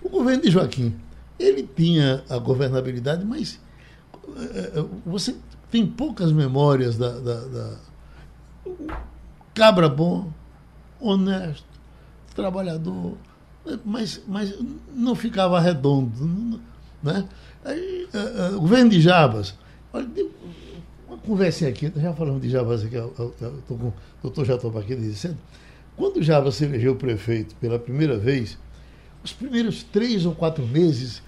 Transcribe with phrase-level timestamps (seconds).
[0.02, 0.94] o governo de Joaquim,
[1.38, 3.60] ele tinha a governabilidade, mas
[5.04, 5.34] você
[5.70, 7.76] tem poucas memórias da, da, da,
[9.54, 10.30] cabra bom,
[11.00, 11.64] honesto,
[12.34, 13.16] trabalhador,
[13.84, 14.54] mas, mas
[14.94, 16.60] não ficava redondo.
[17.02, 17.26] Né?
[17.64, 18.08] Aí,
[18.54, 19.54] o governo de Jabas,
[19.92, 20.08] olha,
[21.26, 25.38] conversinha aqui, já falamos de Jabas aqui, estou com o doutor Jatoba aqui dizendo,
[25.96, 28.58] quando Jabas se elegeu prefeito pela primeira vez,
[29.22, 31.22] os primeiros três ou quatro meses,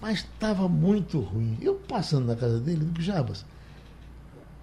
[0.00, 1.56] mas estava muito ruim.
[1.60, 3.44] Eu passando na casa dele, digo, Jabas,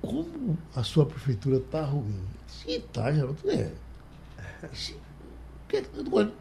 [0.02, 2.22] como a sua prefeitura está ruim?
[2.48, 3.38] Sim, está, Jabas.
[3.46, 3.72] É.
[4.64, 5.82] O que é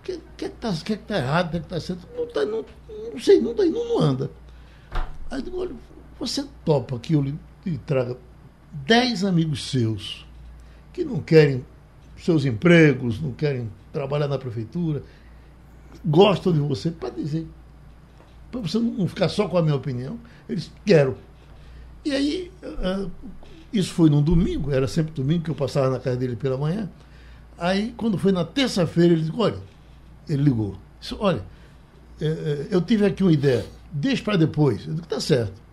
[0.02, 1.46] que que está que que tá errado?
[1.46, 2.06] O que é está certo?
[2.14, 2.64] Não, tá, não,
[3.12, 4.30] não sei, não, tá, não, não anda.
[5.30, 5.74] Aí eu digo, olha,
[6.18, 7.38] você topa que eu lhe
[7.86, 8.16] traga
[8.86, 10.26] dez amigos seus
[10.92, 11.64] que não querem
[12.16, 15.02] seus empregos, não querem trabalhar na prefeitura,
[16.04, 17.46] gostam de você, para dizer,
[18.50, 21.14] para você não ficar só com a minha opinião, eles querem.
[22.04, 23.10] E aí, uh,
[23.72, 26.88] isso foi num domingo, era sempre domingo que eu passava na casa dele pela manhã.
[27.58, 29.58] Aí, quando foi na terça-feira, ele disse: Olha,
[30.28, 30.76] ele ligou.
[31.00, 31.42] Disse, Olha,
[32.20, 34.86] eh, eu tive aqui uma ideia, deixa para depois.
[34.86, 35.63] Eu disse: Tá certo.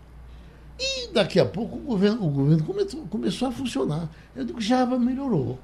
[0.84, 4.10] E daqui a pouco o governo, o governo começou, começou a funcionar.
[4.36, 5.60] Eu digo, Java melhorou.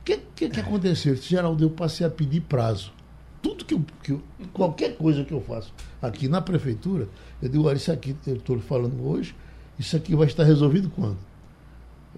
[0.00, 1.16] O que, que, que aconteceu?
[1.16, 2.92] Geraldo, eu passei a pedir prazo.
[3.40, 4.22] Tudo que eu, que eu,
[4.52, 5.72] qualquer coisa que eu faço
[6.02, 7.08] aqui na prefeitura,
[7.40, 9.34] eu digo, olha, isso aqui, eu estou falando hoje,
[9.78, 11.16] isso aqui vai estar resolvido quando?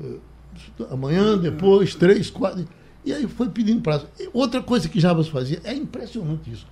[0.02, 0.18] Eh,
[0.90, 2.66] amanhã, depois, três, quatro.
[3.04, 4.08] E aí foi pedindo prazo.
[4.32, 6.66] Outra coisa que Jabas fazia, é impressionante isso.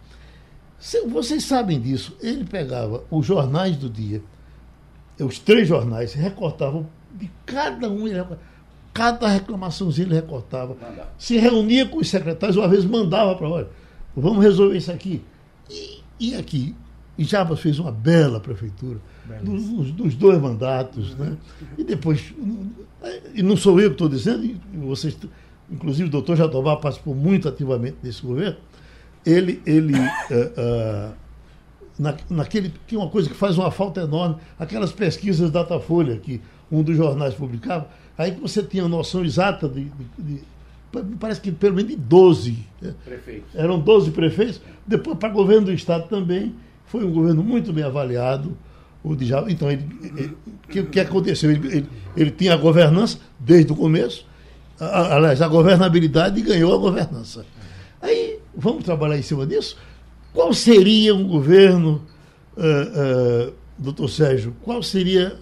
[1.09, 2.17] Vocês sabem disso.
[2.21, 4.21] Ele pegava os jornais do dia,
[5.23, 8.05] os três jornais recortavam de cada um,
[8.93, 10.77] cada reclamaçãozinha ele recortava.
[11.19, 13.69] Se reunia com os secretários, uma vez mandava para olha,
[14.17, 15.23] vamos resolver isso aqui.
[15.69, 16.75] E, e aqui,
[17.17, 18.99] e Jabas fez uma bela prefeitura,
[19.43, 21.37] dos, dos, dois mandatos, né?
[21.77, 22.35] E depois,
[23.35, 25.17] e não sou eu que estou dizendo, vocês,
[25.71, 28.57] inclusive o doutor Jatobá participou muito ativamente desse governo,
[29.25, 31.15] ele, ele uh, uh,
[32.01, 36.41] na, naquele que é uma coisa que faz uma falta enorme, aquelas pesquisas Datafolha que
[36.73, 40.41] um dos jornais publicava, aí você tinha noção exata de, de, de
[41.21, 42.95] parece que pelo menos de 12 né?
[43.05, 43.55] prefeitos.
[43.55, 44.63] Eram 12 prefeitos.
[44.87, 46.55] Depois, para o governo do Estado também,
[46.87, 48.57] foi um governo muito bem avaliado.
[49.03, 51.51] O de Então, o que, que aconteceu?
[51.51, 54.27] Ele, ele, ele, tinha a governança desde o começo,
[54.79, 57.47] a, aliás, a governabilidade e ganhou a governança.
[58.03, 59.77] Aí, vamos trabalhar em cima disso?
[60.33, 62.03] Qual seria um governo,
[62.57, 65.39] uh, uh, doutor Sérgio, qual seria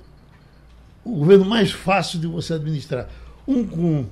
[1.05, 3.09] o governo mais fácil de você administrar?
[3.47, 4.07] Um com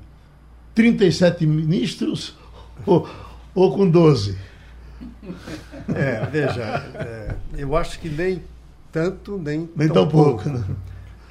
[0.74, 2.36] 37 ministros
[2.84, 3.08] ou,
[3.54, 4.36] ou com 12?
[5.94, 6.62] É, veja,
[6.94, 8.42] é, eu acho que nem
[8.92, 10.42] tanto, nem, nem tão, tão pouco.
[10.42, 10.58] pouco.
[10.58, 10.76] Né?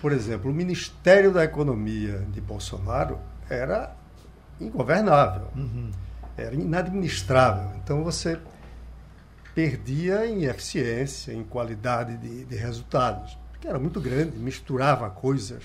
[0.02, 3.18] Por exemplo, o Ministério da Economia de Bolsonaro
[3.50, 3.96] era
[4.60, 5.90] ingovernável, uhum.
[6.38, 7.72] era inadministrável.
[7.84, 8.38] Então você
[9.56, 15.64] perdia em eficiência, em qualidade de, de resultados, porque era muito grande, misturava coisas.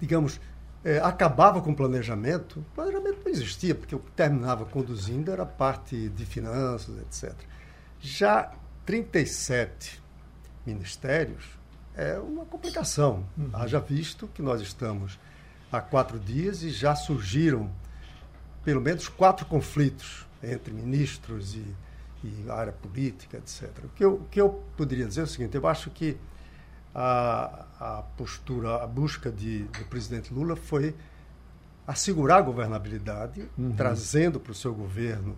[0.00, 0.40] Digamos,
[0.84, 2.58] é, acabava com o planejamento.
[2.58, 7.32] O planejamento não existia, porque o que terminava conduzindo era a parte de finanças, etc.
[8.00, 8.52] Já
[8.84, 10.02] 37
[10.66, 11.44] ministérios
[11.94, 13.24] é uma complicação.
[13.38, 13.50] Uhum.
[13.52, 15.18] Haja visto que nós estamos
[15.70, 17.70] há quatro dias e já surgiram
[18.64, 21.64] pelo menos quatro conflitos entre ministros e
[22.24, 23.70] e área política, etc.
[23.84, 26.16] O que eu, o que eu poderia dizer é o seguinte: eu acho que
[26.94, 30.94] a, a postura, a busca de, do presidente Lula foi
[31.86, 33.74] assegurar a governabilidade, uhum.
[33.76, 35.36] trazendo para o seu governo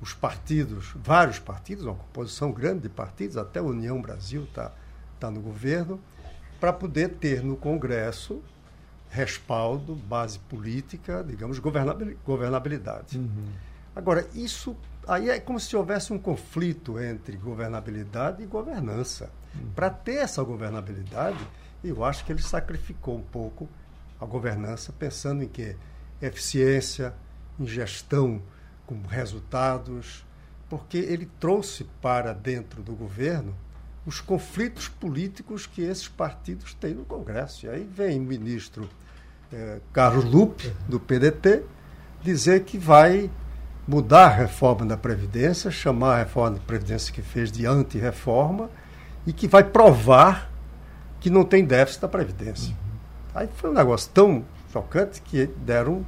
[0.00, 4.72] os partidos, vários partidos, uma composição grande de partidos, até a União Brasil está
[5.18, 6.00] tá no governo,
[6.58, 8.42] para poder ter no Congresso
[9.10, 13.18] respaldo, base política, digamos, governabilidade.
[13.18, 13.48] Uhum.
[13.94, 14.76] Agora, isso
[15.10, 19.28] Aí é como se houvesse um conflito entre governabilidade e governança.
[19.52, 19.72] Uhum.
[19.74, 21.44] Para ter essa governabilidade,
[21.82, 23.68] eu acho que ele sacrificou um pouco
[24.20, 25.74] a governança pensando em que
[26.22, 27.12] eficiência,
[27.58, 28.40] em gestão
[28.86, 30.24] com resultados,
[30.68, 33.52] porque ele trouxe para dentro do governo
[34.06, 37.66] os conflitos políticos que esses partidos têm no Congresso.
[37.66, 38.88] E aí vem o ministro
[39.52, 41.64] eh, Carlos Lupe, do PDT,
[42.22, 43.28] dizer que vai
[43.90, 48.70] mudar a reforma da Previdência, chamar a reforma da Previdência que fez de anti-reforma
[49.26, 50.48] e que vai provar
[51.18, 52.70] que não tem déficit da Previdência.
[52.70, 52.76] Uhum.
[53.34, 56.06] Aí foi um negócio tão chocante que deram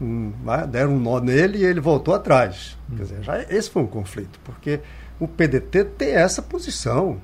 [0.00, 2.78] um, né, deram um nó nele e ele voltou atrás.
[2.88, 2.96] Uhum.
[2.96, 4.80] Quer dizer, já esse foi um conflito, porque
[5.18, 7.20] o PDT tem essa posição,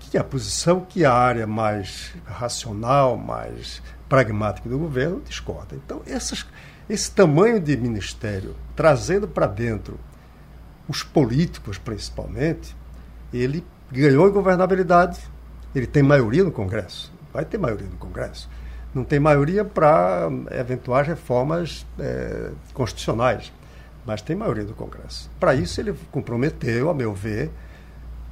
[0.00, 5.76] que é a posição que a área mais racional, mais pragmática do governo discorda.
[5.76, 6.44] Então, essas,
[6.88, 9.98] esse tamanho de ministério, trazendo para dentro
[10.88, 12.74] os políticos principalmente,
[13.32, 15.20] ele ganhou em governabilidade,
[15.74, 18.48] ele tem maioria no Congresso, vai ter maioria no Congresso.
[18.94, 23.52] Não tem maioria para eventuais reformas é, constitucionais
[24.08, 25.30] mas tem maioria do Congresso.
[25.38, 27.50] Para isso, ele comprometeu, a meu ver,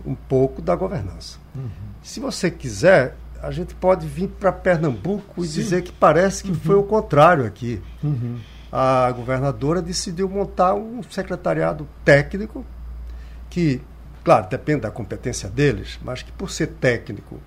[0.06, 1.38] um pouco da governança.
[1.54, 1.68] Uhum.
[2.02, 3.14] Se você quiser,
[3.46, 5.60] a gente pode vir para Pernambuco e Sim.
[5.60, 6.56] dizer que parece que uhum.
[6.56, 7.80] foi o contrário aqui.
[8.02, 8.38] Uhum.
[8.70, 12.64] A governadora decidiu montar um secretariado técnico
[13.48, 13.80] que,
[14.24, 17.40] claro, depende da competência deles, mas que por ser técnico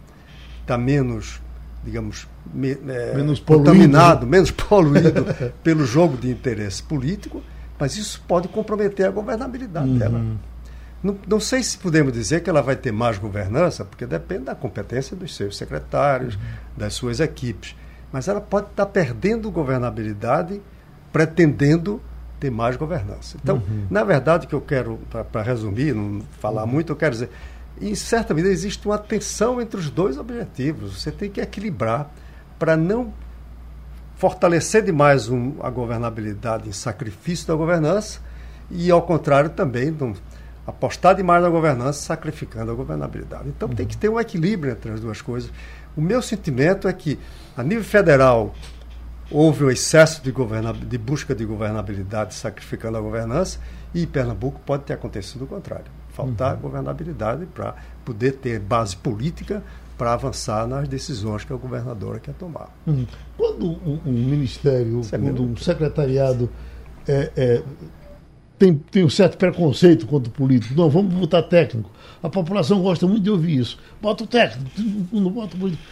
[0.61, 1.41] está menos
[1.81, 5.25] digamos, me, é, menos contaminado, menos poluído
[5.63, 7.41] pelo jogo de interesse político
[7.79, 9.97] mas isso pode comprometer a governabilidade uhum.
[9.97, 10.21] dela.
[11.01, 14.55] Não, não, sei se podemos dizer que ela vai ter mais governança, porque depende da
[14.55, 16.41] competência dos seus secretários, uhum.
[16.75, 17.75] das suas equipes.
[18.11, 20.61] Mas ela pode estar perdendo governabilidade,
[21.11, 22.01] pretendendo
[22.39, 23.37] ter mais governança.
[23.41, 23.85] Então, uhum.
[23.89, 24.99] na verdade, o que eu quero,
[25.31, 26.69] para resumir, não falar uhum.
[26.69, 27.29] muito, eu quero dizer,
[27.81, 31.01] em certa medida existe uma tensão entre os dois objetivos.
[31.01, 32.09] Você tem que equilibrar
[32.57, 33.13] para não
[34.17, 38.19] fortalecer demais um, a governabilidade em sacrifício da governança
[38.69, 40.13] e, ao contrário, também não,
[40.69, 43.50] apostar demais na governança, sacrificando a governabilidade.
[43.50, 43.75] Então, uhum.
[43.75, 45.51] tem que ter um equilíbrio entre as duas coisas.
[45.95, 47.19] O meu sentimento é que,
[47.57, 48.54] a nível federal,
[49.30, 50.33] houve um excesso de,
[50.88, 53.60] de busca de governabilidade, sacrificando a governança,
[53.94, 56.62] e em Pernambuco pode ter acontecido o contrário faltar uhum.
[56.62, 59.63] governabilidade para poder ter base política
[59.98, 62.69] para avançar nas decisões que a governadora quer tomar.
[62.86, 63.06] Uhum.
[63.38, 66.50] Quando um, um ministério, é quando um secretariado
[67.07, 67.63] é, é,
[68.59, 71.89] tem, tem um certo preconceito contra o político, não, vamos botar técnico.
[72.21, 73.79] A população gosta muito de ouvir isso.
[74.01, 74.69] Bota o técnico,
[75.13, 75.83] não bota o político.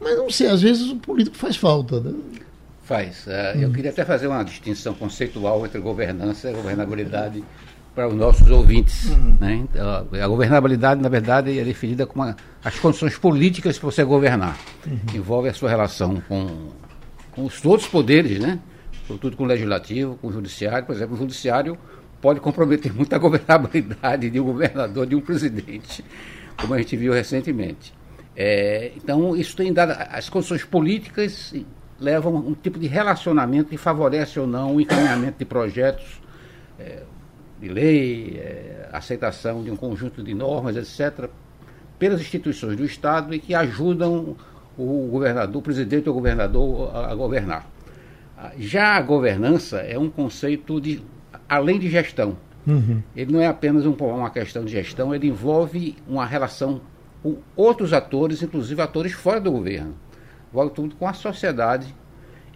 [0.00, 2.00] Mas não sei, às vezes o político faz falta.
[2.00, 2.14] Né?
[2.84, 3.26] Faz.
[3.26, 7.42] Uh, Eu queria até fazer uma distinção conceitual entre governança e governabilidade
[7.94, 9.10] para os nossos ouvintes.
[9.10, 9.36] Uhum.
[9.40, 9.54] Né?
[9.54, 12.34] Então, a governabilidade, na verdade, é definida como
[12.64, 14.56] as condições políticas para você governar.
[14.86, 14.98] Uhum.
[15.14, 16.68] Envolve a sua relação com,
[17.32, 18.60] com os outros poderes, né?
[19.06, 20.86] sobretudo com o legislativo, com o judiciário.
[20.86, 21.76] Por exemplo, o judiciário
[22.22, 26.02] pode comprometer muito a governabilidade de um governador, de um presidente,
[26.58, 27.92] como a gente viu recentemente.
[28.34, 29.90] É, então, isso tem dado.
[30.10, 31.52] As condições políticas
[32.00, 36.22] levam um tipo de relacionamento que favorece ou não o encaminhamento de projetos.
[36.78, 37.02] É,
[37.62, 41.30] de lei, é, aceitação de um conjunto de normas, etc.,
[41.96, 44.36] pelas instituições do Estado e que ajudam
[44.76, 47.70] o governador, o presidente ou governador a, a governar.
[48.36, 51.00] Ah, já a governança é um conceito de
[51.52, 52.36] além de gestão.
[52.66, 53.02] Uhum.
[53.14, 56.80] Ele não é apenas um, uma questão de gestão, ele envolve uma relação
[57.22, 59.94] com outros atores, inclusive atores fora do governo.
[60.50, 61.94] Envolve tudo com a sociedade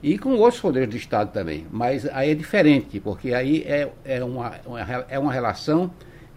[0.02, 1.66] e com outros poderes do Estado também.
[1.70, 4.52] Mas aí é diferente, porque aí é, é, uma,
[5.08, 5.90] é uma relação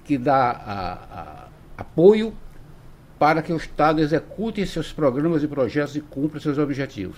[0.04, 1.48] que dá a, a,
[1.78, 2.34] apoio
[3.18, 7.18] para que o Estado execute seus programas e projetos e cumpra seus objetivos.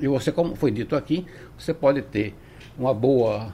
[0.00, 1.26] E você, como foi dito aqui,
[1.56, 2.36] você pode ter
[2.78, 3.52] uma boa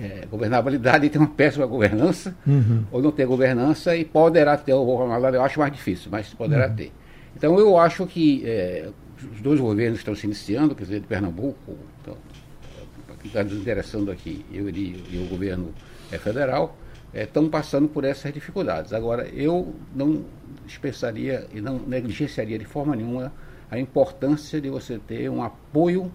[0.00, 2.84] é, governabilidade e ter uma péssima governança, uhum.
[2.90, 6.74] ou não ter governança e poderá ter, eu acho mais difícil, mas poderá uhum.
[6.74, 6.92] ter.
[7.36, 8.88] Então eu acho que é,
[9.32, 12.16] os dois governos estão se iniciando, quer dizer, de Pernambuco, então,
[13.20, 15.72] que está nos interessando aqui, eu e, e o governo
[16.12, 16.76] é, federal,
[17.12, 18.92] é, estão passando por essas dificuldades.
[18.92, 20.24] Agora, eu não
[20.66, 23.32] dispensaria e não negligenciaria de forma nenhuma
[23.70, 26.12] a importância de você ter um apoio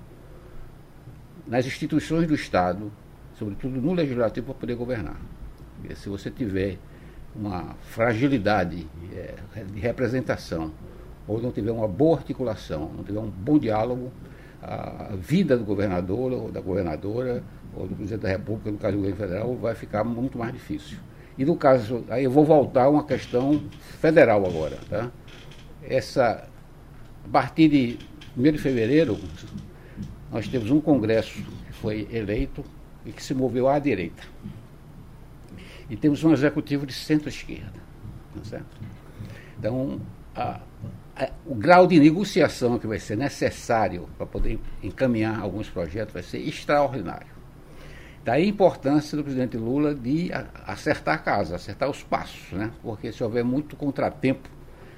[1.48, 2.92] nas instituições do Estado,
[3.40, 5.20] sobretudo no legislativo, para poder governar.
[5.80, 6.78] Porque se você tiver
[7.34, 10.72] uma fragilidade é, de representação
[11.26, 14.12] ou não tiver uma boa articulação, não tiver um bom diálogo,
[14.62, 17.42] a vida do governador ou da governadora
[17.74, 20.98] ou do presidente da República, no caso do governo federal, vai ficar muito mais difícil.
[21.38, 23.64] E no caso, aí eu vou voltar a uma questão
[24.02, 24.78] federal agora.
[24.90, 25.10] Tá?
[25.82, 26.46] Essa,
[27.24, 28.00] a partir de
[28.38, 29.18] 1 de fevereiro,
[30.30, 32.64] nós temos um Congresso que foi eleito
[33.06, 34.24] e que se moveu à direita.
[35.90, 37.80] E temos um executivo de centro-esquerda.
[38.50, 38.62] Tá?
[39.58, 40.00] Então,
[40.36, 40.62] a,
[41.16, 46.24] a, o grau de negociação que vai ser necessário para poder encaminhar alguns projetos vai
[46.24, 47.40] ser extraordinário.
[48.24, 50.30] Daí a importância do presidente Lula de
[50.66, 52.72] acertar a casa, acertar os passos, né?
[52.84, 54.50] porque se houver muito contratempo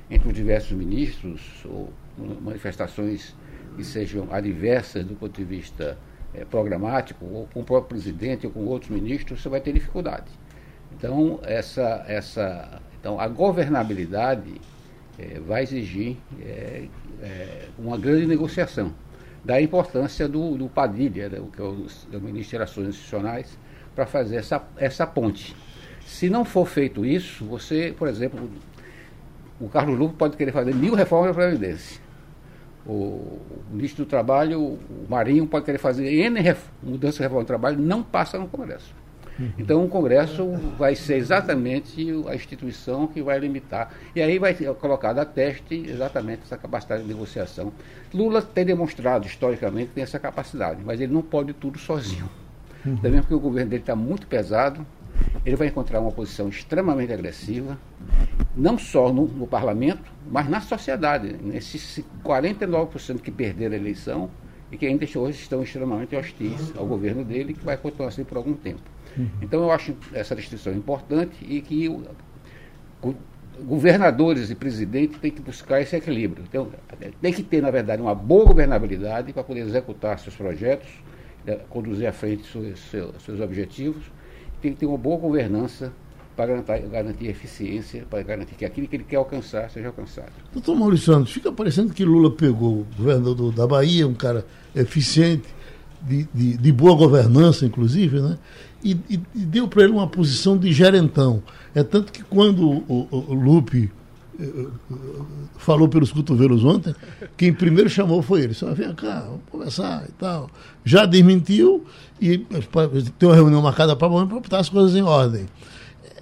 [0.10, 1.94] entre os diversos ministros, ou
[2.42, 3.36] manifestações
[3.76, 5.98] que sejam adversas do ponto de vista
[6.34, 10.32] é, programático, ou com o próprio presidente ou com outros ministros, você vai ter dificuldade.
[10.98, 14.60] Então, essa, essa, então a governabilidade
[15.18, 16.88] é, vai exigir é,
[17.78, 18.94] uma grande negociação.
[19.44, 23.58] Da importância do, do Padilha, né, que é o, o ministro de Relações Institucionais,
[23.96, 25.56] para fazer essa, essa ponte.
[26.06, 28.50] Se não for feito isso, você, por exemplo,
[29.60, 32.01] o Carlos Lupo pode querer fazer mil reformas da Previdência.
[32.86, 37.80] O, ministro do Trabalho, o Marinho, pode querer fazer N mudanças de reforma do trabalho,
[37.80, 38.94] não passa no Congresso.
[39.40, 39.52] Uhum.
[39.58, 43.92] Então, o Congresso vai ser exatamente a instituição que vai limitar.
[44.16, 47.72] E aí vai ser colocado a teste exatamente essa capacidade de negociação.
[48.14, 52.30] Lula tem demonstrado, historicamente, que tem essa capacidade, mas ele não pode tudo sozinho.
[52.86, 52.98] Uhum.
[52.98, 54.86] Também porque o governo dele está muito pesado,
[55.46, 57.78] ele vai encontrar uma posição extremamente agressiva,
[58.56, 61.36] não só no, no parlamento, mas na sociedade.
[61.54, 64.30] Esses 49% que perderam a eleição
[64.72, 68.38] e que ainda hoje estão extremamente hostis ao governo dele, que vai continuar assim por
[68.38, 68.82] algum tempo.
[69.18, 69.30] Uhum.
[69.42, 71.90] Então eu acho essa restrição importante e que
[73.64, 76.44] governadores e presidentes têm que buscar esse equilíbrio.
[76.48, 76.70] Então,
[77.22, 80.88] tem que ter, na verdade, uma boa governabilidade para poder executar seus projetos,
[81.46, 84.04] né, conduzir à frente seus, seus, seus objetivos
[84.62, 85.92] tem que ter uma boa governança
[86.36, 90.32] para garantir, garantir eficiência, para garantir que aquilo que ele quer alcançar seja alcançado.
[90.54, 95.48] Doutor Maurício Santos, fica parecendo que Lula pegou o governador da Bahia, um cara eficiente,
[96.02, 98.38] de, de, de boa governança, inclusive, né?
[98.84, 101.44] E, e, e deu para ele uma posição de gerentão.
[101.76, 103.92] É tanto que quando o, o, o Lupe
[105.58, 106.94] falou pelos cotovelos ontem,
[107.38, 108.54] quem primeiro chamou foi ele.
[108.54, 110.50] Só vem cá, vamos conversar e tal.
[110.84, 111.86] Já desmentiu
[112.20, 115.46] e tem uma reunião marcada para botar as coisas em ordem.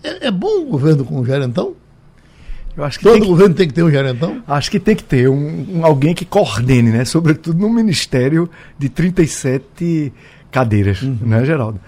[0.03, 1.75] É, é bom o governo com o gerentão?
[2.75, 4.41] Eu acho que Todo tem governo tem que ter um gerentão?
[4.47, 7.03] Acho que tem que ter um, um, alguém que coordene, né?
[7.03, 10.13] Sobretudo no ministério de 37
[10.49, 11.17] cadeiras, uhum.
[11.21, 11.79] né, Geraldo?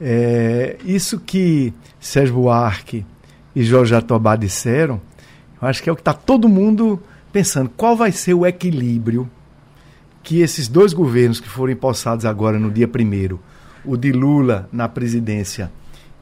[0.00, 3.04] É, isso que Sérgio Buarque
[3.54, 5.00] e Jorge Atobá disseram,
[5.60, 7.00] eu acho que é o que está todo mundo
[7.32, 7.70] pensando.
[7.76, 9.30] Qual vai ser o equilíbrio
[10.22, 13.40] que esses dois governos que foram empossados agora no dia primeiro
[13.84, 15.70] o de Lula na presidência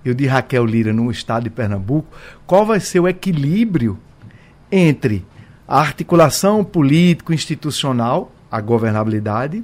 [0.05, 2.09] e o de Raquel Lira no estado de Pernambuco,
[2.47, 3.99] qual vai ser o equilíbrio
[4.71, 5.27] entre
[5.67, 9.63] a articulação político-institucional, a governabilidade,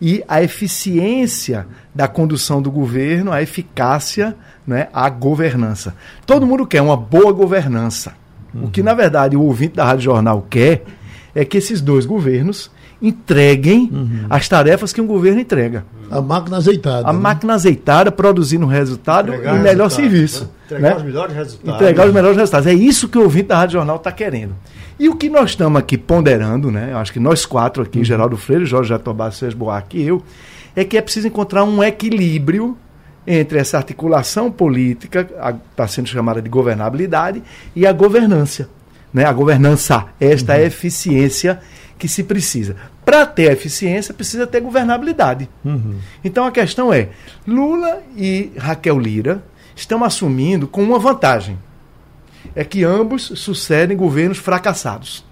[0.00, 5.94] e a eficiência da condução do governo, a eficácia, né, a governança.
[6.26, 8.14] Todo mundo quer uma boa governança.
[8.56, 8.64] Uhum.
[8.66, 10.84] O que, na verdade, o ouvinte da Rádio Jornal quer
[11.34, 12.70] é que esses dois governos
[13.00, 14.26] entreguem uhum.
[14.30, 15.84] as tarefas que um governo entrega.
[16.10, 17.08] A máquina azeitada.
[17.08, 17.18] A né?
[17.18, 20.44] máquina azeitada, produzindo resultado Entregar e melhor serviço.
[20.44, 20.48] Né?
[20.64, 20.96] Entregar né?
[20.96, 21.74] os melhores resultados.
[21.74, 22.66] Entregar os melhores resultados.
[22.66, 24.54] É isso que o ouvinte da Rádio Jornal está querendo.
[24.98, 26.88] E o que nós estamos aqui ponderando, né?
[26.92, 28.04] Eu acho que nós quatro aqui, uhum.
[28.04, 30.22] Geraldo Freire, Jorge Jatobá, Sérgio Buarque e eu,
[30.74, 32.76] é que é preciso encontrar um equilíbrio
[33.26, 35.28] entre essa articulação política,
[35.70, 37.42] está sendo chamada de governabilidade,
[37.74, 38.68] e a governança.
[39.12, 39.24] Né?
[39.24, 40.58] A governança, esta uhum.
[40.58, 41.60] é a eficiência
[41.98, 42.76] que se precisa.
[43.04, 45.48] Para ter eficiência, precisa ter governabilidade.
[45.64, 45.96] Uhum.
[46.24, 47.08] Então a questão é:
[47.46, 49.42] Lula e Raquel Lira
[49.74, 51.58] estão assumindo com uma vantagem.
[52.54, 55.24] É que ambos sucedem governos fracassados.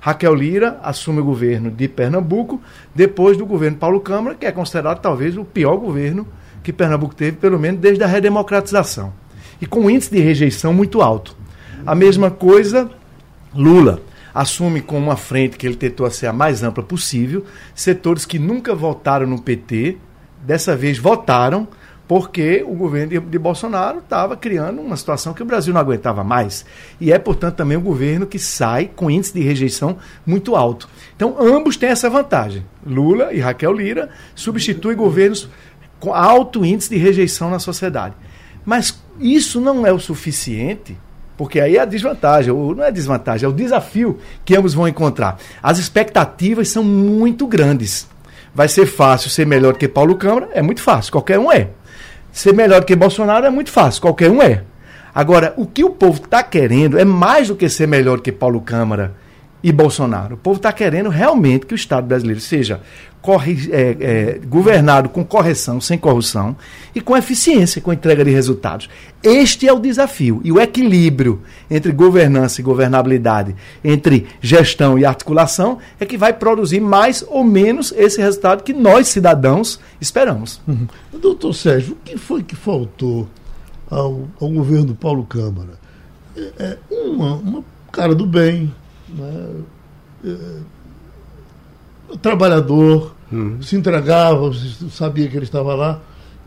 [0.00, 2.60] Raquel Lira assume o governo de Pernambuco
[2.94, 6.26] depois do governo Paulo Câmara, que é considerado talvez o pior governo
[6.62, 9.12] que Pernambuco teve, pelo menos desde a redemocratização.
[9.60, 11.36] E com um índice de rejeição muito alto.
[11.86, 12.90] A mesma coisa,
[13.54, 14.00] Lula
[14.34, 18.74] assume com uma frente que ele tentou ser a mais ampla possível, setores que nunca
[18.74, 19.96] votaram no PT,
[20.44, 21.66] dessa vez votaram,
[22.06, 26.64] porque o governo de, Bolsonaro estava criando uma situação que o Brasil não aguentava mais.
[26.98, 30.88] E é, portanto, também um governo que sai com índice de rejeição muito alto.
[31.14, 32.64] Então, ambos têm essa vantagem.
[32.86, 35.50] Lula e Raquel Lira substituem governos
[35.98, 38.14] com alto índice de rejeição na sociedade.
[38.64, 40.96] Mas isso não é o suficiente
[41.38, 44.88] porque aí é a desvantagem, ou não é desvantagem, é o desafio que ambos vão
[44.88, 45.38] encontrar.
[45.62, 48.08] As expectativas são muito grandes.
[48.52, 50.48] Vai ser fácil ser melhor que Paulo Câmara?
[50.52, 51.68] É muito fácil, qualquer um é.
[52.32, 54.64] Ser melhor que Bolsonaro é muito fácil, qualquer um é.
[55.14, 58.60] Agora, o que o povo está querendo é mais do que ser melhor que Paulo
[58.60, 59.14] Câmara
[59.62, 60.34] e Bolsonaro.
[60.34, 62.80] O povo está querendo realmente que o Estado brasileiro seja
[63.20, 66.56] corri, é, é, governado com correção, sem corrupção,
[66.94, 68.88] e com eficiência, com entrega de resultados.
[69.22, 70.40] Este é o desafio.
[70.44, 76.80] E o equilíbrio entre governança e governabilidade, entre gestão e articulação, é que vai produzir
[76.80, 80.60] mais ou menos esse resultado que nós, cidadãos, esperamos.
[80.66, 80.86] Uhum.
[81.20, 83.28] Doutor Sérgio, o que foi que faltou
[83.90, 85.78] ao, ao governo Paulo Câmara?
[86.36, 88.72] É, é uma, uma cara do bem,
[89.08, 89.50] né?
[92.16, 93.60] Trabalhador, uhum.
[93.62, 94.50] se entregava,
[94.90, 96.00] sabia que ele estava lá.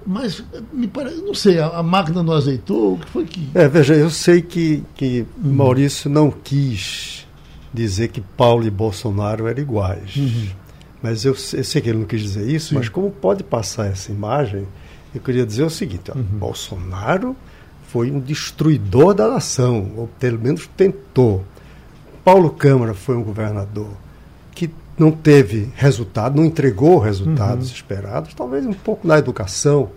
[0.06, 3.50] Mas me parece, não sei, a, a, máquina não azeitou, o que foi que.
[3.54, 5.54] É, veja, eu sei que, que uhum.
[5.54, 7.28] Maurício não quis
[7.72, 10.16] dizer que Paulo e Bolsonaro eram iguais.
[10.16, 10.48] Uhum.
[11.04, 12.76] Mas eu, eu, sei que ele não quis dizer isso, Sim.
[12.76, 14.68] mas como pode passar essa imagem,
[15.14, 16.24] eu queria dizer o seguinte: ó, uhum.
[16.24, 17.36] Bolsonaro
[17.88, 21.46] foi um destruidor da nação, ou pelo menos tentou.
[22.24, 23.90] Paulo Câmara foi um governador
[25.02, 27.76] não teve resultado, não entregou resultados uhum.
[27.76, 29.90] esperados, talvez um pouco na educação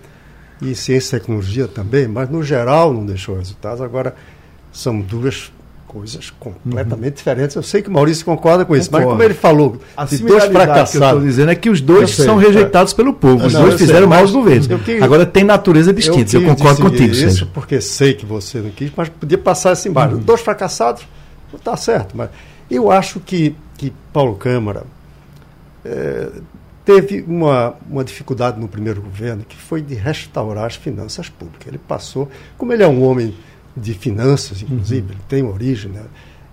[0.62, 3.82] e ciência e tecnologia também, mas no geral não deixou resultados.
[3.82, 4.14] Agora,
[4.72, 5.52] são duas
[5.86, 7.16] coisas completamente uhum.
[7.16, 7.54] diferentes.
[7.54, 9.06] Eu sei que o Maurício concorda com isso, Concordo.
[9.06, 10.90] mas como ele falou, a de dois fracassados.
[10.90, 12.96] que eu estou dizendo é que os dois sei, são rejeitados é.
[12.96, 13.46] pelo povo.
[13.46, 14.68] Os não, dois fizeram maus governos.
[15.00, 16.36] Agora tem natureza distinta.
[16.36, 17.12] Eu, eu concordo contigo.
[17.12, 17.48] Isso seja.
[17.52, 20.16] porque sei que você não quis, mas podia passar essa imagem.
[20.16, 20.22] Uhum.
[20.22, 21.06] Dois fracassados,
[21.54, 22.16] está certo.
[22.16, 22.30] Mas
[22.70, 24.84] eu acho que, que Paulo Câmara
[25.84, 26.30] é,
[26.84, 31.66] teve uma, uma dificuldade no primeiro governo, que foi de restaurar as finanças públicas.
[31.66, 33.34] Ele passou, como ele é um homem
[33.76, 35.12] de finanças, inclusive, uhum.
[35.12, 35.90] ele tem origem.
[35.90, 36.02] Né?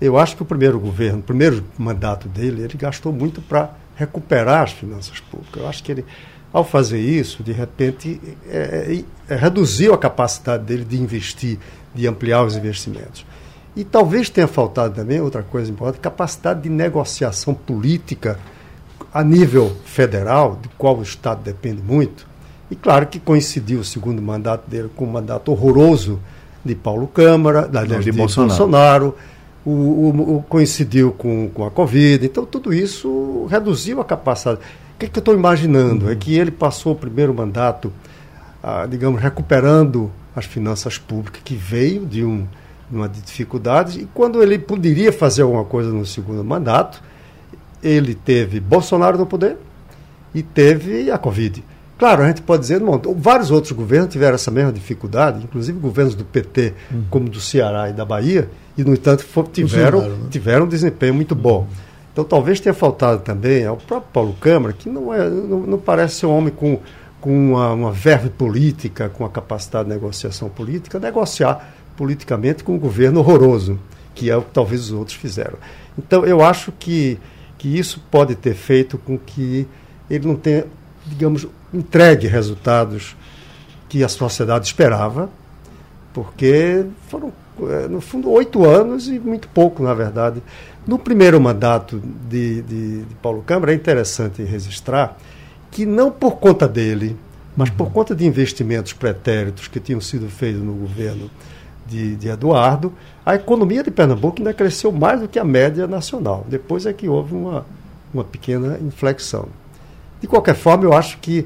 [0.01, 4.63] Eu acho que o primeiro governo, o primeiro mandato dele, ele gastou muito para recuperar
[4.63, 5.61] as finanças públicas.
[5.61, 6.05] Eu acho que ele,
[6.51, 8.19] ao fazer isso, de repente,
[8.49, 11.59] é, é, é, reduziu a capacidade dele de investir,
[11.95, 13.25] de ampliar os investimentos.
[13.75, 18.37] E talvez tenha faltado também, outra coisa importante, capacidade de negociação política
[19.13, 22.27] a nível federal, do qual o Estado depende muito.
[22.69, 26.19] E claro que coincidiu o segundo mandato dele com um mandato horroroso
[26.63, 28.57] de Paulo Câmara, da, de, de, Bolsonaro.
[28.57, 29.15] Bolsonaro
[29.65, 32.25] o, o, o, coincidiu com, com a Covid.
[32.25, 34.59] Então, tudo isso reduziu a capacidade.
[34.95, 36.05] O que, é que eu estou imaginando?
[36.05, 36.11] Uhum.
[36.11, 37.91] É que ele passou o primeiro mandato,
[38.61, 42.47] ah, digamos, recuperando as finanças públicas, que veio de um,
[42.91, 47.01] uma dificuldade, e quando ele poderia fazer alguma coisa no segundo mandato,
[47.81, 49.57] ele teve Bolsonaro no poder
[50.33, 51.63] e teve a Covid.
[51.97, 56.15] Claro, a gente pode dizer, não, vários outros governos tiveram essa mesma dificuldade, inclusive governos
[56.15, 57.03] do PT, uhum.
[57.11, 60.27] como do Ceará e da Bahia, e, no entanto, for, tiveram, né?
[60.31, 61.67] tiveram um desempenho muito bom.
[62.11, 66.15] Então, talvez tenha faltado também ao próprio Paulo Câmara, que não, é, não, não parece
[66.15, 66.79] ser um homem com,
[67.19, 71.71] com uma, uma verve política, com a capacidade de negociação política, negociar
[72.01, 73.79] politicamente com um governo horroroso,
[74.15, 75.59] que é o que talvez os outros fizeram.
[75.95, 77.19] Então, eu acho que,
[77.59, 79.67] que isso pode ter feito com que
[80.09, 80.65] ele não tenha,
[81.05, 83.15] digamos, entregue resultados
[83.87, 85.29] que a sociedade esperava,
[86.11, 87.31] porque foram,
[87.69, 90.41] é, no fundo, oito anos e muito pouco, na verdade.
[90.87, 95.19] No primeiro mandato de, de, de Paulo Câmara, é interessante registrar
[95.69, 97.15] que, não por conta dele,
[97.55, 97.93] mas por uhum.
[97.93, 101.29] conta de investimentos pretéritos que tinham sido feitos no governo
[101.91, 102.93] de, de, Eduardo,
[103.25, 106.45] a economia de Pernambuco ainda cresceu mais do que a média nacional.
[106.47, 107.65] Depois é que houve uma,
[108.13, 109.49] uma pequena inflexão.
[110.21, 111.45] De qualquer forma, eu acho que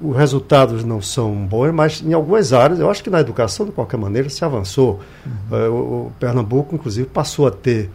[0.00, 3.72] os resultados não são bons, mas em algumas áreas, eu acho que na educação, de
[3.72, 5.00] qualquer maneira, se avançou.
[5.26, 5.58] Uhum.
[5.58, 7.90] Uh, o, Pernambuco, inclusive, passou a ter.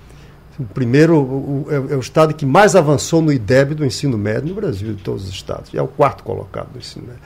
[0.59, 4.49] O primeiro, o, é, é, o estado que mais avançou no IDEB do ensino médio
[4.49, 5.71] no Brasil, de todos os estados.
[5.73, 7.21] E é o quarto colocado do ensino médio.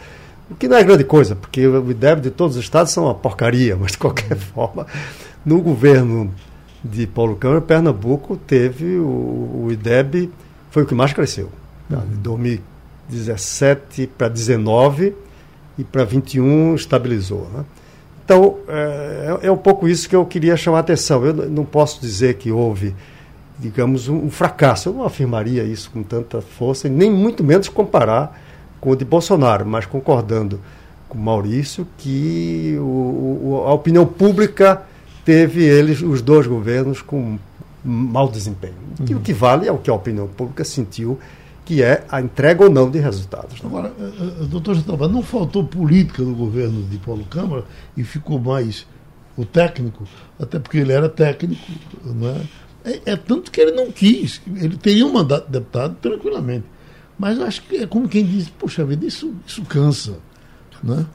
[0.52, 3.16] O que não é grande coisa, porque o IDEB de todos os estados são uma
[3.16, 4.40] porcaria, mas de qualquer uhum.
[4.40, 4.88] forma,
[5.44, 6.32] no governo
[6.84, 10.30] de Paulo Câmara, Pernambuco teve o, o IDEB,
[10.70, 11.50] foi o que mais cresceu.
[11.90, 11.98] Tá?
[11.98, 12.04] Uhum.
[12.14, 12.72] Em 2015.
[13.12, 15.14] 17 para 19
[15.78, 17.48] e para 21 estabilizou.
[17.54, 17.66] Né?
[18.24, 21.26] Então, é, é, um pouco isso que eu queria chamar a atenção.
[21.26, 22.96] Eu não posso dizer que houve,
[23.60, 24.90] digamos, um, fracasso.
[24.90, 28.40] Eu não afirmaria isso com tanta força, nem muito menos comparar
[28.82, 30.60] com o de Bolsonaro, mas concordando
[31.08, 34.82] com Maurício que o, o, a opinião pública
[35.24, 37.38] teve eles, os dois governos, com
[37.84, 38.74] mau desempenho.
[39.00, 39.18] Uhum.
[39.18, 41.20] O que vale é o que a opinião pública sentiu
[41.64, 43.62] que é a entrega ou não de resultados.
[43.62, 43.70] Né?
[43.70, 44.04] Agora, eh,
[44.42, 47.64] eh, doutor Jatobá, não faltou política no governo de Paulo Câmara
[47.96, 48.86] e ficou mais
[49.38, 50.06] o técnico,
[50.40, 51.62] até porque ele era técnico,
[52.04, 52.42] não é?
[52.84, 54.42] É, é tanto que ele não quis.
[54.56, 56.66] Ele teria um mandato de deputado tranquilamente.
[57.22, 60.18] Mas eu acho que é como quem diz, poxa vida, isso, isso cansa.
[60.84, 61.06] Né?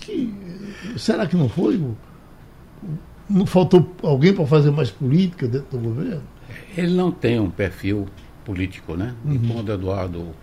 [0.00, 0.34] que,
[0.96, 1.78] será que não foi?
[3.28, 6.22] Não faltou alguém para fazer mais política dentro do governo?
[6.74, 8.06] Ele não tem um perfil
[8.42, 9.14] político, né?
[9.22, 9.34] Uhum.
[9.34, 10.34] E quando Eduardo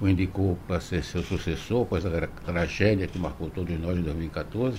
[0.00, 4.78] o indicou para ser seu sucessor, após a tragédia que marcou todos nós em 2014,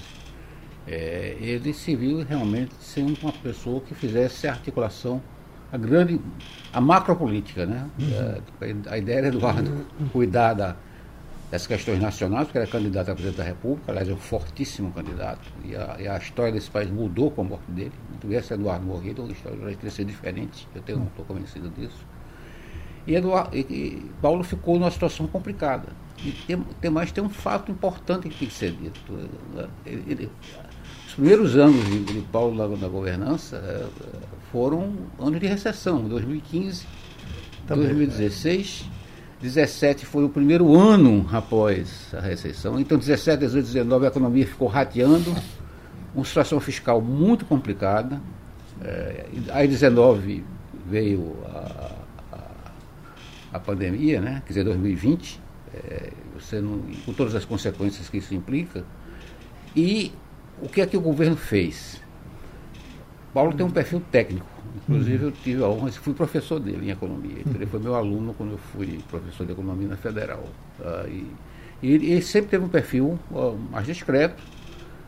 [0.88, 5.22] é, ele se viu realmente sendo uma pessoa que fizesse a articulação,
[5.72, 6.20] a grande,
[6.74, 7.88] a macropolítica, né?
[7.98, 8.88] Uhum.
[8.90, 10.76] A, a, ideia era Eduardo cuidar da,
[11.50, 15.50] das questões nacionais, porque era candidato a presidente da República, aliás, é um fortíssimo candidato,
[15.64, 17.94] e a, e a história desse país mudou com a morte dele.
[18.12, 22.06] Não tivesse Eduardo morrido, a história teria sido diferente, eu estou convencido disso.
[23.08, 25.88] E, Eduardo, e, e, Paulo ficou numa situação complicada.
[26.24, 29.00] E tem, tem mais tem um fato importante que tem que ser dito.
[29.86, 30.32] Ele, ele,
[31.08, 33.86] os primeiros anos de, de Paulo na, na, governança é,
[34.52, 36.86] foram anos de recessão, 2015,
[37.68, 38.90] Também, 2016.
[39.42, 42.80] 17 foi o primeiro ano após a recessão.
[42.80, 45.36] Então, 17, 18, 19 a economia ficou rateando,
[46.14, 48.22] uma situação fiscal muito complicada.
[48.84, 50.44] É, aí 19
[50.86, 51.92] veio a,
[53.54, 54.44] a pandemia, né?
[54.46, 55.40] quer dizer, 2020,
[55.74, 58.84] é, você não, com todas as consequências que isso implica.
[59.76, 60.12] E
[60.62, 62.02] o que é que o governo fez?
[63.34, 64.46] Paulo tem um perfil técnico.
[64.76, 67.38] Inclusive, eu tive a honra, fui professor dele em economia.
[67.54, 70.44] Ele foi meu aluno quando eu fui professor de economia na Federal.
[70.80, 71.28] Uh, e,
[71.84, 74.42] e, ele sempre teve um perfil uh, mais discreto.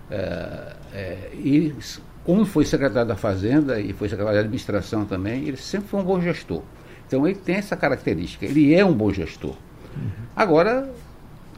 [0.10, 1.74] Uh, e,
[2.24, 6.04] como foi secretário da Fazenda e foi secretário de Administração também, ele sempre foi um
[6.04, 6.62] bom gestor.
[7.06, 9.56] Então ele tem essa característica, ele é um bom gestor.
[9.96, 10.10] Uhum.
[10.36, 10.90] Agora,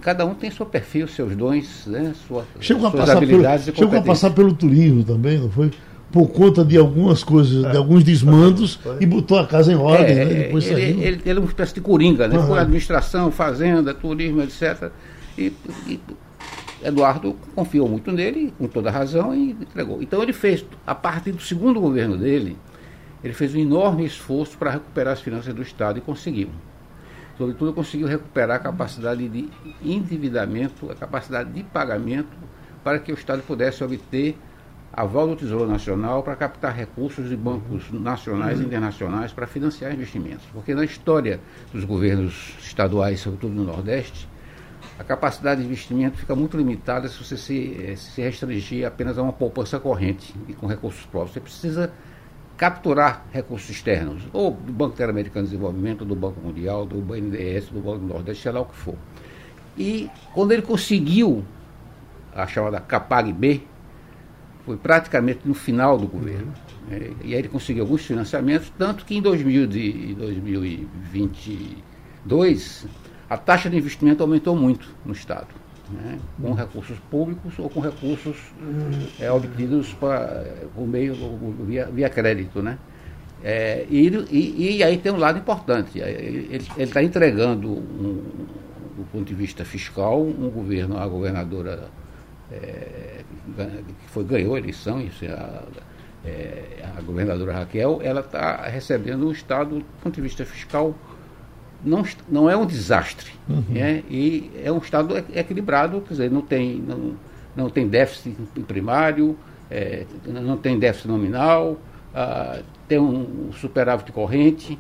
[0.02, 4.00] cada um tem seu perfil, seus dons, né, sua, chegou suas habilidades pelo, e Chegou
[4.00, 5.72] a passar pelo turismo também, não foi?
[6.16, 7.72] Por conta de algumas coisas, é.
[7.72, 9.04] de alguns desmandos, é.
[9.04, 10.34] e botou a casa em ordem, é, né?
[10.46, 12.38] Depois ele, ele, ele, é uma espécie de coringa, né?
[12.38, 12.48] Uhum.
[12.48, 14.92] Foi administração, fazenda, turismo, etc.
[15.38, 15.52] E,
[15.86, 16.00] e
[16.82, 20.02] Eduardo confiou muito nele, com toda razão, e entregou.
[20.02, 22.56] Então ele fez, a partir do segundo governo dele,
[23.22, 26.48] ele fez um enorme esforço para recuperar as finanças do Estado e conseguiu.
[27.38, 29.50] Sobretudo, conseguiu recuperar a capacidade de
[29.84, 32.38] endividamento, a capacidade de pagamento,
[32.86, 34.38] para que o Estado pudesse obter
[34.96, 40.46] aval do Tesouro Nacional para captar recursos de bancos nacionais e internacionais para financiar investimentos.
[40.54, 41.42] Porque na história
[41.74, 44.26] dos governos estaduais, sobretudo no Nordeste,
[44.98, 49.22] a capacidade de investimento fica muito limitada se você se, eh, se restringir apenas a
[49.22, 51.34] uma poupança corrente e com recursos próprios.
[51.34, 51.92] Você precisa
[52.56, 57.82] capturar recursos externos, ou do Banco Interamericano de Desenvolvimento, do Banco Mundial, do BNDES, do
[57.82, 58.96] Banco do Nordeste, sei lá o que for.
[59.78, 61.44] E quando ele conseguiu
[62.34, 63.75] a chamada Capag-B,
[64.66, 66.54] foi praticamente no final do governo.
[66.90, 72.88] É, e aí ele conseguiu alguns financiamentos, tanto que em 2000 de, 2022
[73.30, 75.48] a taxa de investimento aumentou muito no Estado
[75.90, 78.36] né, com recursos públicos ou com recursos
[79.20, 81.16] é, obtidos pra, por meio
[81.66, 82.78] via, via crédito, né?
[83.44, 86.00] É, e, e, e, aí tem um lado importante.
[86.00, 88.24] Ele está entregando, um,
[88.98, 91.90] do ponto de vista fiscal, um governo, a governadora
[92.52, 93.15] é,
[93.46, 95.64] que foi, ganhou a eleição, isso é a,
[96.26, 100.96] é, a governadora Raquel, ela está recebendo um Estado, do ponto de vista fiscal,
[101.84, 103.32] não, não é um desastre.
[103.48, 103.64] Uhum.
[103.70, 104.04] Né?
[104.10, 107.16] E é um Estado equilibrado, quer dizer, não tem, não,
[107.56, 108.36] não tem déficit
[108.68, 109.38] primário,
[109.70, 111.80] é, não tem déficit nominal,
[112.14, 114.80] ah, tem um superávit corrente,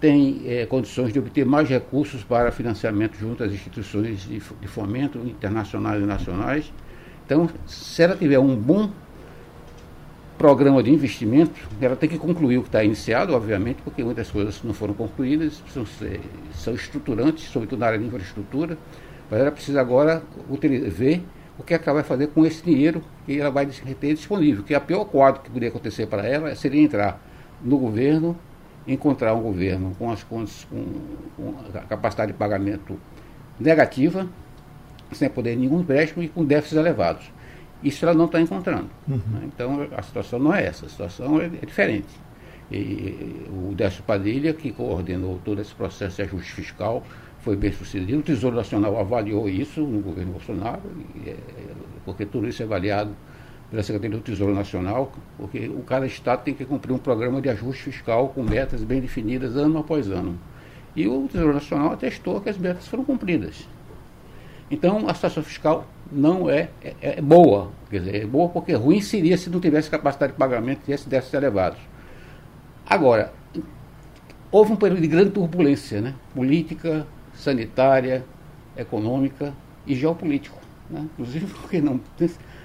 [0.00, 5.18] tem é, condições de obter mais recursos para financiamento junto às instituições de, de fomento
[5.18, 6.72] internacionais e nacionais.
[7.30, 8.90] Então, se ela tiver um bom
[10.36, 14.60] programa de investimento, ela tem que concluir o que está iniciado, obviamente, porque muitas coisas
[14.64, 15.62] não foram concluídas,
[15.96, 16.20] ser,
[16.52, 18.76] são estruturantes, sobretudo na área de infraestrutura,
[19.30, 20.24] mas ela precisa agora
[20.88, 21.22] ver
[21.56, 24.80] o que ela vai fazer com esse dinheiro que ela vai ter disponível, que a
[24.80, 27.22] pior quadro que poderia acontecer para ela seria entrar
[27.62, 28.36] no governo,
[28.88, 30.44] encontrar um governo com as com,
[31.36, 32.98] com a capacidade de pagamento
[33.60, 34.26] negativa,
[35.12, 37.30] sem poder nenhum empréstimo e com déficits elevados.
[37.82, 38.90] Isso ela não está encontrando.
[39.08, 39.16] Uhum.
[39.16, 39.40] Né?
[39.44, 42.08] Então a situação não é essa, a situação é, é diferente.
[42.70, 47.02] E, o Décio Padilha, que coordenou todo esse processo de ajuste fiscal,
[47.40, 48.18] foi bem sucedido.
[48.18, 50.82] O Tesouro Nacional avaliou isso no governo Bolsonaro,
[51.16, 51.36] e, é,
[52.04, 53.10] porque tudo isso é avaliado
[53.70, 57.48] pela Secretaria do Tesouro Nacional, porque o cada Estado tem que cumprir um programa de
[57.48, 60.38] ajuste fiscal com metas bem definidas ano após ano.
[60.94, 63.68] E o Tesouro Nacional atestou que as metas foram cumpridas.
[64.70, 67.72] Então, a situação fiscal não é, é, é, boa.
[67.90, 71.08] Quer dizer, é boa porque ruim seria se não tivesse capacidade de pagamento e tivesse
[71.08, 71.78] déficits elevados.
[72.86, 73.32] Agora,
[74.50, 76.14] houve um período de grande turbulência, né?
[76.34, 78.24] política, sanitária,
[78.76, 79.52] econômica
[79.86, 80.58] e geopolítico.
[80.88, 81.06] Né?
[81.12, 82.00] Inclusive porque não,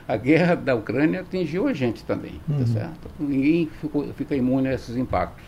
[0.08, 2.60] a guerra da Ucrânia atingiu a gente também, tá uhum.
[2.60, 3.10] tá certo?
[3.20, 5.44] Ninguém ficou, fica imune a esses impactos.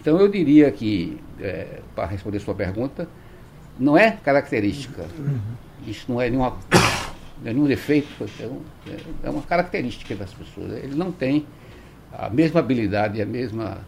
[0.00, 3.08] Então eu diria que, é, para responder sua pergunta,
[3.78, 5.04] não é característica.
[5.86, 6.56] Isso não é nenhuma,
[7.42, 8.08] não é nenhum defeito,
[8.40, 8.60] é, um,
[9.22, 10.72] é uma característica das pessoas.
[10.82, 11.46] Ele não tem
[12.12, 13.78] a mesma habilidade, a mesma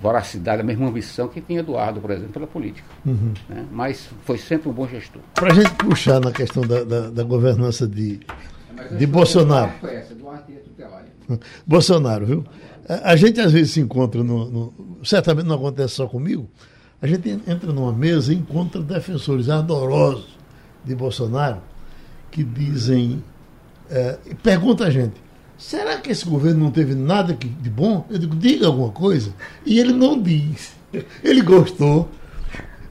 [0.00, 2.88] voracidade, a mesma ambição que tinha Eduardo, por exemplo, pela política.
[3.04, 3.34] Uhum.
[3.48, 3.66] Né?
[3.70, 5.20] Mas foi sempre um bom gestor.
[5.34, 8.20] Para a gente puxar na questão da, da, da governança de,
[8.76, 9.72] é, de Bolsonaro.
[11.66, 12.44] Bolsonaro, viu?
[12.88, 14.72] A, a, gente às vezes se encontra, no, no,
[15.04, 16.48] certamente não acontece só comigo,
[17.00, 20.41] a gente entra numa mesa e encontra defensores ardorosos
[20.84, 21.58] de Bolsonaro
[22.30, 23.22] que dizem,
[23.90, 25.14] é, pergunta a gente,
[25.58, 28.06] será que esse governo não teve nada de bom?
[28.10, 29.32] Eu digo, diga alguma coisa.
[29.64, 30.72] E ele não diz.
[31.22, 32.10] Ele gostou.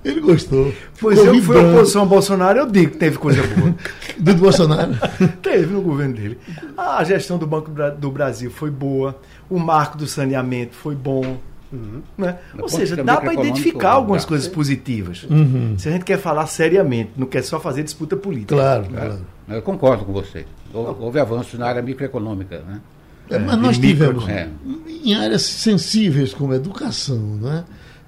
[0.04, 0.74] Ele gostou.
[1.00, 3.76] Pois eu fui oposição ao Bolsonaro, eu digo que teve coisa boa.
[4.18, 4.96] do Bolsonaro?
[5.44, 6.40] teve no governo dele.
[6.76, 11.38] A gestão do Banco do Brasil foi boa, o marco do saneamento foi bom.
[11.72, 12.02] Uhum.
[12.18, 12.38] Né?
[12.60, 15.26] Ou seja, dá para identificar algumas coisas positivas.
[15.30, 15.76] Uhum.
[15.78, 18.56] Se a gente quer falar seriamente, não quer só fazer disputa política.
[18.56, 18.88] Claro, é.
[18.88, 19.20] claro.
[19.48, 20.46] Eu concordo com você.
[20.74, 22.62] Houve avanços na área microeconômica.
[22.68, 22.82] Né?
[23.30, 24.50] É, mas nós tivemos é.
[25.04, 27.64] em áreas sensíveis como a educação, né?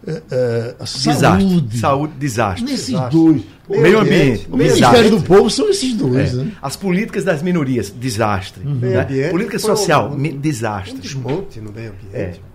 [0.05, 2.65] É, é, a saúde, saúde, desastre.
[2.65, 3.17] Nesses desastre.
[3.17, 3.41] dois.
[3.69, 4.47] O meio ambiente.
[4.51, 6.33] O Ministério do Povo são esses dois.
[6.33, 6.35] É.
[6.35, 6.51] Né?
[6.61, 8.67] As políticas das minorias, desastre.
[8.67, 8.75] Uhum.
[8.75, 9.29] Né?
[9.31, 10.95] Política social, um, desastre.
[10.95, 12.13] Um desmonte no meio ambiente.
[12.13, 12.52] É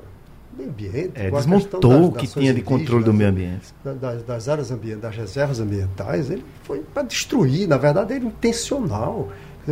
[0.58, 1.12] meio ambiente.
[1.14, 3.72] É, desmontou o que tinha de controle do meio ambiente.
[3.84, 9.28] Das, das áreas ambientais, das reservas ambientais, ele foi para destruir, na verdade, era intencional.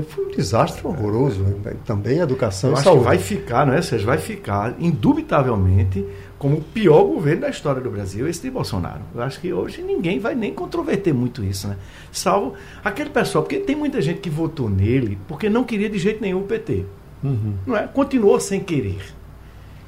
[0.08, 1.42] Foi um desastre horroroso.
[1.42, 1.74] Né?
[1.86, 3.00] Também a educação Eu acho saúde.
[3.00, 4.06] que vai ficar, não é, Sérgio?
[4.06, 6.04] Vai ficar, indubitavelmente,
[6.38, 9.00] como o pior governo da história do Brasil, esse de Bolsonaro.
[9.14, 11.76] Eu acho que hoje ninguém vai nem controverter muito isso, né?
[12.12, 16.20] Salvo aquele pessoal, porque tem muita gente que votou nele porque não queria de jeito
[16.20, 16.84] nenhum o PT.
[17.24, 17.54] Uhum.
[17.66, 17.86] Não é?
[17.86, 19.00] Continuou sem querer.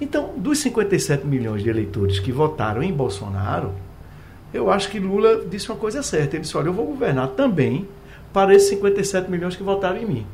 [0.00, 3.72] Então, dos 57 milhões de eleitores que votaram em Bolsonaro,
[4.52, 6.36] eu acho que Lula disse uma coisa certa.
[6.36, 7.86] Ele disse: olha, eu vou governar também
[8.32, 10.26] para esses 57 milhões que votaram em mim.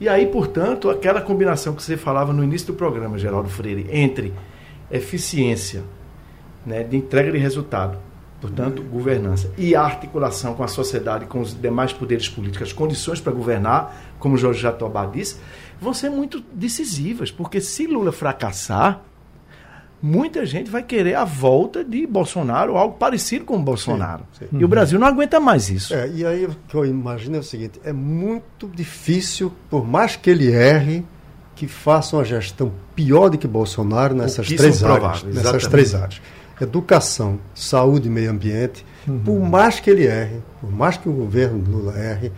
[0.00, 4.32] E aí, portanto, aquela combinação que você falava no início do programa, Geraldo Freire, entre
[4.90, 5.82] eficiência
[6.64, 7.98] né, de entrega de resultado,
[8.40, 14.14] portanto, governança, e articulação com a sociedade, com os demais poderes políticos, condições para governar,
[14.18, 15.36] como Jorge Jatobá disse,
[15.78, 19.02] vão ser muito decisivas, porque se Lula fracassar,
[20.02, 24.24] muita gente vai querer a volta de Bolsonaro, algo parecido com o Bolsonaro.
[24.38, 24.58] Sim, sim.
[24.58, 25.94] E o Brasil não aguenta mais isso.
[25.94, 30.16] É, e aí o que eu imagino é o seguinte: é muito difícil, por mais
[30.16, 31.04] que ele erre,
[31.54, 35.22] que faça uma gestão pior do que Bolsonaro nessas três áreas.
[35.24, 36.20] Nessas três áreas.
[36.60, 38.84] Educação, saúde e meio ambiente.
[39.06, 39.18] Uhum.
[39.20, 42.32] Por mais que ele erre, por mais que o governo Lula erre,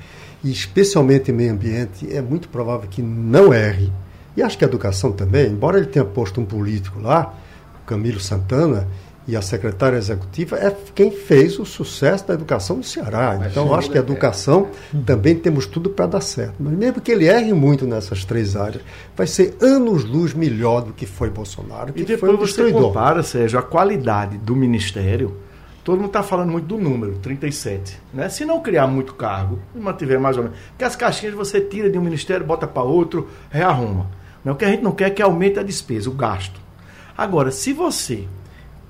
[0.44, 3.92] e especialmente em meio ambiente, é muito provável que não erre.
[4.37, 7.35] E acho que a educação também, embora ele tenha posto um político lá,
[7.87, 8.87] Camilo Santana,
[9.27, 13.37] e a secretária executiva é quem fez o sucesso da educação no Ceará.
[13.38, 14.99] Mas então, acho que a educação é.
[15.05, 16.55] também temos tudo para dar certo.
[16.59, 18.83] Mas mesmo que ele erre muito nessas três áreas,
[19.16, 21.92] vai ser anos-luz melhor do que foi Bolsonaro.
[21.92, 25.37] Que e depois você compara, Sérgio, a qualidade do ministério.
[25.85, 28.01] Todo mundo está falando muito do número, 37.
[28.14, 28.29] Né?
[28.29, 30.59] Se não criar muito cargo, mantiver mais ou menos.
[30.68, 34.09] Porque as caixinhas você tira de um ministério, bota para outro, rearruma.
[34.45, 36.62] Mas o que a gente não quer é que aumente a despesa, o gasto.
[37.16, 38.27] Agora, se você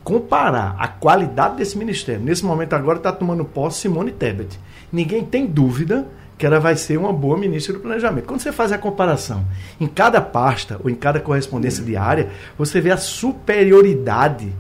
[0.05, 4.59] comparar a qualidade desse ministério, nesse momento agora está tomando posse Simone Tebet.
[4.93, 6.07] Ninguém tem dúvida
[6.37, 8.27] que ela vai ser uma boa ministra do planejamento.
[8.27, 9.45] Quando você faz a comparação
[9.81, 14.53] em cada pasta ou em cada correspondência diária, você vê a superioridade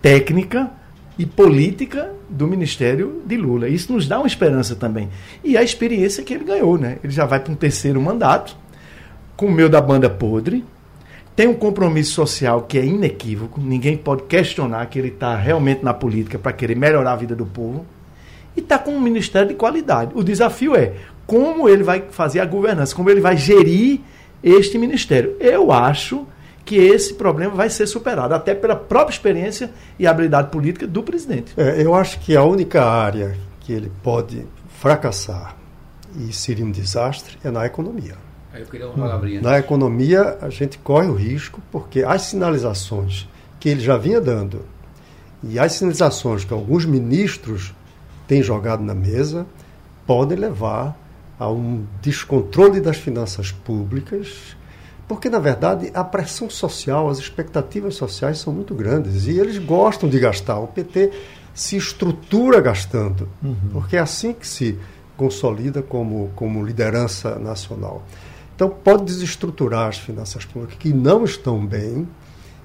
[0.00, 0.70] técnica
[1.18, 3.68] e política do ministério de Lula.
[3.68, 5.10] Isso nos dá uma esperança também.
[5.44, 6.98] E a experiência que ele ganhou, né?
[7.04, 8.56] Ele já vai para um terceiro mandato,
[9.36, 10.64] com o meu da banda podre,
[11.40, 15.94] tem um compromisso social que é inequívoco, ninguém pode questionar que ele está realmente na
[15.94, 17.86] política para querer melhorar a vida do povo,
[18.54, 20.12] e está com um ministério de qualidade.
[20.14, 20.92] O desafio é
[21.26, 24.00] como ele vai fazer a governança, como ele vai gerir
[24.42, 25.34] este ministério.
[25.40, 26.26] Eu acho
[26.62, 31.54] que esse problema vai ser superado, até pela própria experiência e habilidade política do presidente.
[31.56, 34.44] É, eu acho que a única área que ele pode
[34.78, 35.56] fracassar
[36.18, 38.28] e seria um desastre é na economia.
[38.54, 39.40] Eu queria uma palavrinha.
[39.40, 44.64] Na economia, a gente corre o risco, porque as sinalizações que ele já vinha dando
[45.42, 47.74] e as sinalizações que alguns ministros
[48.26, 49.46] têm jogado na mesa
[50.06, 50.98] podem levar
[51.38, 54.56] a um descontrole das finanças públicas,
[55.08, 60.08] porque, na verdade, a pressão social, as expectativas sociais são muito grandes e eles gostam
[60.08, 60.58] de gastar.
[60.58, 61.10] O PT
[61.54, 63.56] se estrutura gastando, uhum.
[63.72, 64.78] porque é assim que se
[65.16, 68.02] consolida como, como liderança nacional.
[68.60, 72.06] Então, pode desestruturar as finanças públicas que não estão bem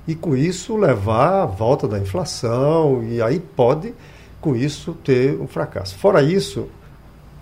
[0.05, 3.93] e, com isso, levar à volta da inflação e aí pode
[4.41, 5.97] com isso, ter um fracasso.
[5.97, 6.67] Fora isso,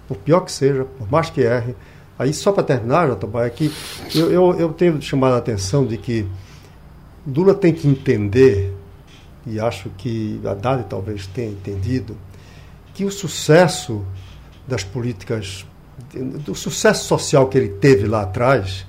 [0.08, 1.76] por pior que seja, por mais que erre,
[2.18, 3.74] aí só para terminar, Jatobá, é que
[4.14, 6.24] eu, eu, eu tenho chamado a atenção de que
[7.26, 8.72] Lula tem que entender,
[9.48, 12.16] e acho que Haddad talvez tenha entendido,
[12.94, 14.06] que o sucesso
[14.68, 15.66] das políticas,
[16.46, 18.86] do sucesso social que ele teve lá atrás,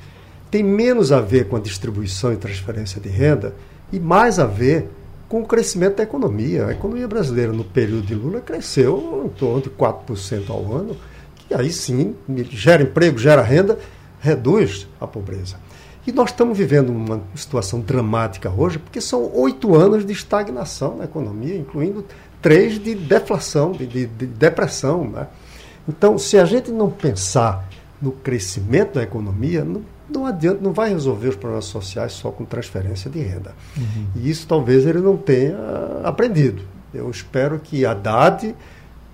[0.51, 3.55] tem menos a ver com a distribuição e transferência de renda
[3.93, 4.89] e mais a ver
[5.29, 6.67] com o crescimento da economia.
[6.67, 10.97] A economia brasileira, no período de Lula, cresceu em torno de 4% ao ano,
[11.37, 12.15] que aí sim
[12.51, 13.79] gera emprego, gera renda,
[14.21, 15.57] reduz a pobreza.
[16.07, 21.05] E nós estamos vivendo uma situação dramática hoje, porque são oito anos de estagnação na
[21.05, 22.05] economia, incluindo
[22.43, 25.09] três de deflação, de, de, de depressão.
[25.09, 25.27] Né?
[25.89, 27.69] Então, se a gente não pensar
[28.01, 32.45] no crescimento da economia, não, não adianta, não vai resolver os problemas sociais só com
[32.45, 33.55] transferência de renda.
[33.77, 34.07] Uhum.
[34.17, 35.57] E isso talvez ele não tenha
[36.03, 36.63] aprendido.
[36.93, 38.55] Eu espero que Haddad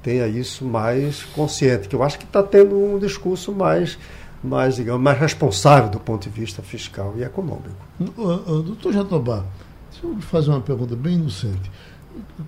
[0.02, 3.98] tenha isso mais consciente, que eu acho que está tendo um discurso mais,
[4.42, 7.76] mais, digamos, mais responsável do ponto de vista fiscal e econômico.
[7.98, 9.44] Doutor Jatobá,
[9.90, 11.70] deixa eu fazer uma pergunta bem inocente.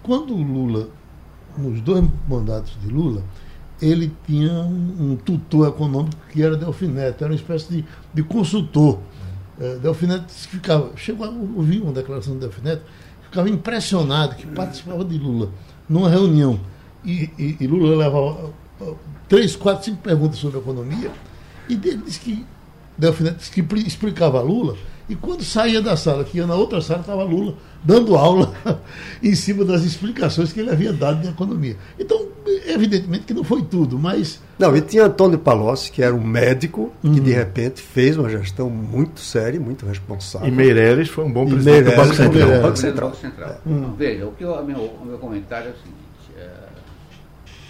[0.02, 0.88] Quando o Lula,
[1.56, 3.22] nos dois mandatos de Lula,
[3.82, 9.00] ele tinha um, um tutor econômico que era Delfineto, era uma espécie de, de consultor.
[9.60, 12.82] É, Delfineto ficava, chegou a ouvir uma declaração do Delfineto,
[13.24, 15.50] ficava impressionado que participava de Lula
[15.88, 16.60] numa reunião
[17.04, 18.50] e, e, e Lula levava
[19.28, 21.10] três, quatro, cinco perguntas sobre economia
[21.68, 22.46] e ele disse que
[22.96, 24.76] Delfineto disse que explicava a Lula
[25.08, 28.52] e quando saía da sala, que ia na outra sala, estava Lula dando aula
[29.22, 31.76] em cima das explicações que ele havia dado de economia.
[31.98, 32.28] Então,
[32.66, 34.40] evidentemente que não foi tudo, mas.
[34.58, 37.36] Não, e tinha Antônio Palocci, que era um médico, que de uhum.
[37.36, 40.48] repente fez uma gestão muito séria, muito responsável.
[40.48, 42.48] E Meirelles foi um bom presidente do Banco Central.
[42.48, 43.14] Banco Banco Central.
[43.14, 43.60] Central.
[43.66, 43.94] Hum.
[43.96, 45.98] Veja, o, que eu, o, meu, o meu comentário é o seguinte:
[46.38, 46.50] é,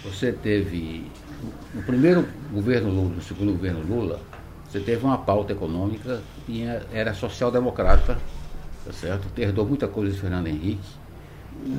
[0.03, 1.11] você teve.
[1.73, 4.21] No primeiro governo Lula, no segundo governo Lula,
[4.69, 8.17] você teve uma pauta econômica que era social-democrata,
[8.85, 9.27] tá certo?
[9.39, 11.03] Herdou muita coisa de Fernando Henrique.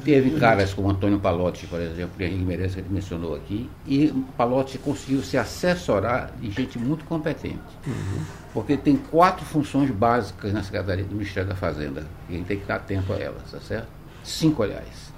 [0.05, 4.09] Teve caras como Antônio Palotti, por exemplo, e Henrique Meirelles, que ele mencionou aqui, e
[4.37, 7.59] Palotti conseguiu se assessorar de gente muito competente.
[7.87, 8.25] Uhum.
[8.55, 12.57] Porque tem quatro funções básicas na Secretaria do Ministério da Fazenda, e a gente tem
[12.57, 13.89] que estar atento a elas, tá certo?
[14.23, 15.13] Cinco, aliás.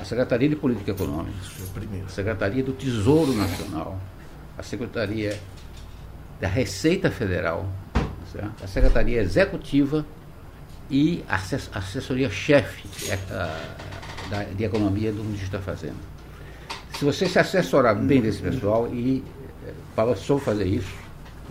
[0.00, 1.36] A Secretaria de Política Econômica,
[2.06, 4.00] a Secretaria do Tesouro Nacional,
[4.56, 5.38] a Secretaria
[6.40, 7.68] da Receita Federal,
[8.32, 8.64] certo?
[8.64, 10.06] a Secretaria Executiva
[10.90, 16.10] e a assessoria-chefe de, de Economia do Ministério da Fazenda.
[16.98, 19.24] Se você se assessorar bem desse pessoal, e
[19.66, 20.92] eh, Paulo soube fazer isso,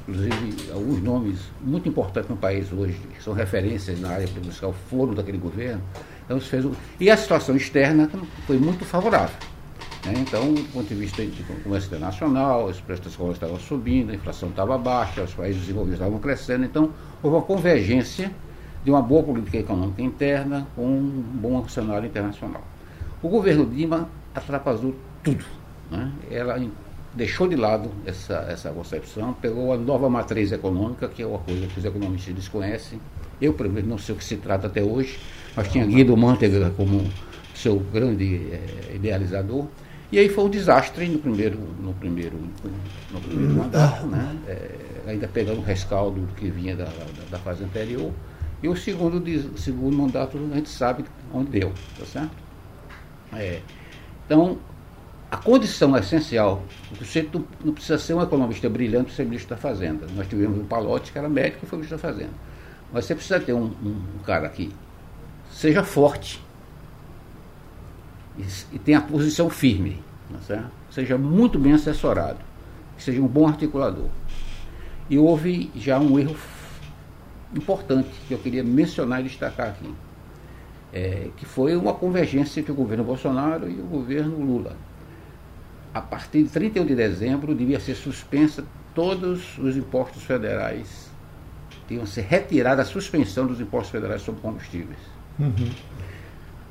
[0.08, 5.13] inclusive alguns nomes muito importantes no país hoje, que são referências na área policial, foram
[5.13, 5.82] daquele governo,
[6.25, 8.10] então se fez um, e a situação externa
[8.45, 9.36] foi muito favorável.
[10.06, 10.13] Né?
[10.17, 12.80] Então, do ponto de vista de comércio internacional, das
[13.15, 16.91] coisas estavam subindo, a inflação estava baixa, os países desenvolvidos estavam crescendo, então
[17.23, 18.32] houve uma convergência
[18.83, 22.63] de uma boa política econômica interna com um bom cenário internacional.
[23.21, 25.43] O governo Dilma atrapalhou tudo.
[25.91, 26.11] Né?
[26.31, 26.59] Ela
[27.13, 31.67] deixou de lado essa, essa concepção, pegou a nova matriz econômica, que é uma coisa
[31.67, 32.99] que os economistas desconhecem.
[33.41, 35.19] Eu, por exemplo, não sei o que se trata até hoje,
[35.55, 37.03] mas tinha Guido Mantega como
[37.53, 39.65] seu grande é, idealizador.
[40.11, 42.37] E aí foi um desastre no primeiro, no primeiro,
[43.11, 44.35] no primeiro mandato, né?
[44.47, 44.69] É,
[45.07, 48.11] ainda pegando o rescaldo que vinha da, da, da, fase anterior.
[48.61, 52.31] E o segundo, segundo mandato a gente sabe onde deu, tá certo?
[53.33, 53.61] É,
[54.25, 54.57] então,
[55.31, 56.63] a condição essencial,
[56.99, 57.27] você
[57.63, 60.07] não precisa ser um economista brilhante para ser ministro da Fazenda.
[60.15, 62.33] Nós tivemos um Palote, que era médico e foi ministro da Fazenda.
[62.91, 64.73] Mas você precisa ter um, um, um cara que
[65.51, 66.43] seja forte,
[68.37, 70.01] e, e tenha a posição firme,
[70.47, 72.39] tá seja muito bem assessorado,
[72.97, 74.09] seja um bom articulador.
[75.09, 76.35] E houve já um erro
[77.55, 79.93] importante que eu queria mencionar e destacar aqui,
[80.93, 84.75] é, que foi uma convergência entre o governo Bolsonaro e o governo Lula.
[85.93, 91.10] A partir de 31 de dezembro devia ser suspensa todos os impostos federais,
[91.87, 95.00] deviam ser retirada a suspensão dos impostos federais sobre combustíveis.
[95.39, 95.71] Uhum.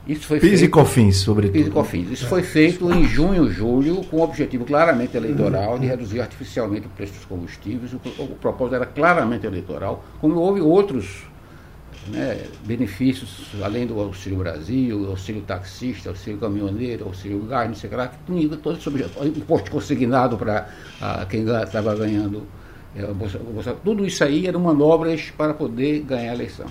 [0.09, 1.53] Isso foi PIS feito, e COFINS, sobretudo.
[1.53, 2.11] PIS e COFINS.
[2.11, 6.91] Isso foi feito em junho, julho, com o objetivo claramente eleitoral de reduzir artificialmente o
[6.91, 7.93] preço dos combustíveis.
[7.93, 11.25] O, o propósito era claramente eleitoral, como houve outros
[12.07, 17.91] né, benefícios, além do Auxílio Brasil, Auxílio Taxista, Auxílio Caminhoneiro, Auxílio Gás, não sei o
[17.91, 20.69] que lá, que tinha todo sobre imposto consignado para
[21.29, 22.47] quem estava ganhando.
[22.97, 26.67] É, Bolsa, Bolsa, tudo isso aí eram manobras para poder ganhar a eleição.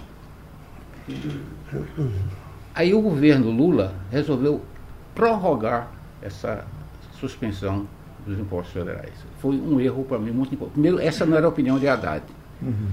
[2.77, 4.61] Aí o governo Lula resolveu
[5.15, 5.89] prorrogar
[6.21, 6.63] essa
[7.19, 7.87] suspensão
[8.23, 9.13] dos impostos federais.
[9.39, 10.73] Foi um erro para mim muito importante.
[10.73, 12.23] Primeiro, essa não era a opinião de Haddad.
[12.61, 12.89] Uhum.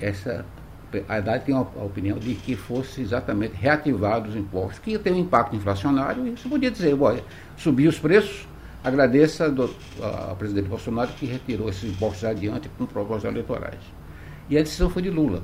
[0.00, 0.44] Essa,
[1.08, 5.12] a Haddad tem a, opinião de que fosse exatamente reativados os impostos, que ia ter
[5.12, 6.96] um impacto inflacionário, e você podia dizer,
[7.56, 8.48] subir os preços,
[8.82, 9.46] agradeça
[10.28, 13.78] ao presidente Bolsonaro que retirou esses impostos adiante com propósitos eleitorais.
[14.50, 15.40] E a decisão foi de Lula.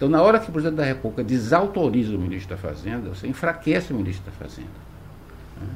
[0.00, 3.92] Então, na hora que o presidente da República desautoriza o ministro da Fazenda, você enfraquece
[3.92, 4.70] o ministro da Fazenda.
[5.60, 5.68] Né?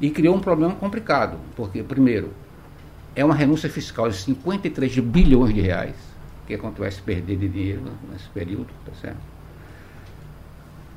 [0.00, 2.30] E criou um problema complicado, porque, primeiro,
[3.14, 5.94] é uma renúncia fiscal de 53 bilhões de reais,
[6.46, 9.20] que é quanto vai se perder de dinheiro nesse período, tá certo?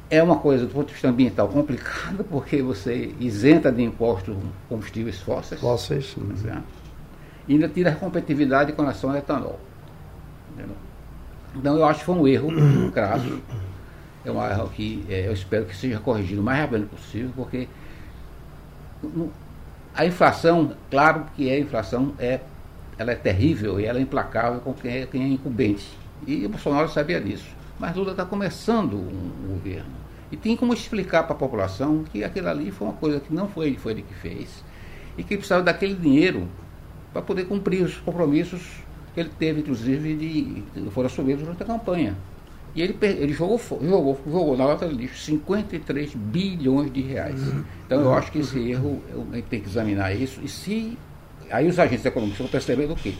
[0.10, 4.38] É uma coisa, do ponto de vista ambiental, complicada, porque você isenta de impostos
[4.70, 5.60] combustíveis fósseis.
[5.60, 6.16] Fósseis.
[6.16, 6.64] Tá certo?
[7.46, 9.60] E ainda tira a competitividade com relação ao etanol.
[10.54, 10.78] Entendeu?
[11.56, 12.50] Então eu acho que foi um erro
[12.92, 13.42] crasso.
[14.24, 17.68] É um erro que é, eu espero que seja corrigido o mais rápido possível, porque
[19.96, 22.42] a inflação, claro que a inflação é,
[22.98, 25.88] ela é terrível e ela é implacável com quem é, quem é incumbente.
[26.28, 27.48] E o Bolsonaro sabia disso.
[27.80, 30.00] Mas Lula está começando um governo.
[30.32, 33.48] E tem como explicar para a população que aquilo ali foi uma coisa que não
[33.48, 34.64] foi ele, foi ele que fez.
[35.18, 36.48] E que precisava daquele dinheiro
[37.12, 38.84] para poder cumprir os compromissos
[39.16, 42.16] ele teve, inclusive, de foram assumidos durante a campanha.
[42.76, 47.42] E ele, ele jogou, jogou, jogou na lata de lixo 53 bilhões de reais.
[47.86, 49.02] Então eu acho que esse erro,
[49.32, 50.40] a gente tem que examinar isso.
[50.44, 50.98] E se.
[51.50, 53.16] Aí os agentes econômicos estão percebendo o quê?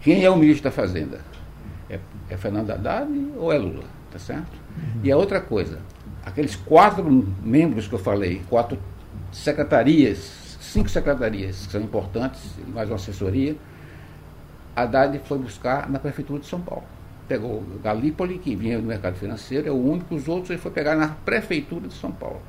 [0.00, 1.20] Quem é o ministro da Fazenda?
[1.90, 1.98] É,
[2.30, 3.84] é Fernando Haddad ou é Lula?
[4.10, 4.52] Tá certo?
[4.76, 5.00] Uhum.
[5.04, 5.78] E a outra coisa,
[6.24, 7.04] aqueles quatro
[7.42, 8.78] membros que eu falei, quatro
[9.30, 13.54] secretarias, cinco secretarias que são importantes, mais uma assessoria,
[14.74, 16.84] Haddad foi buscar na Prefeitura de São Paulo.
[17.28, 20.96] Pegou Galípoli, que vinha do mercado financeiro, é o único, os outros ele foi pegar
[20.96, 22.40] na Prefeitura de São Paulo.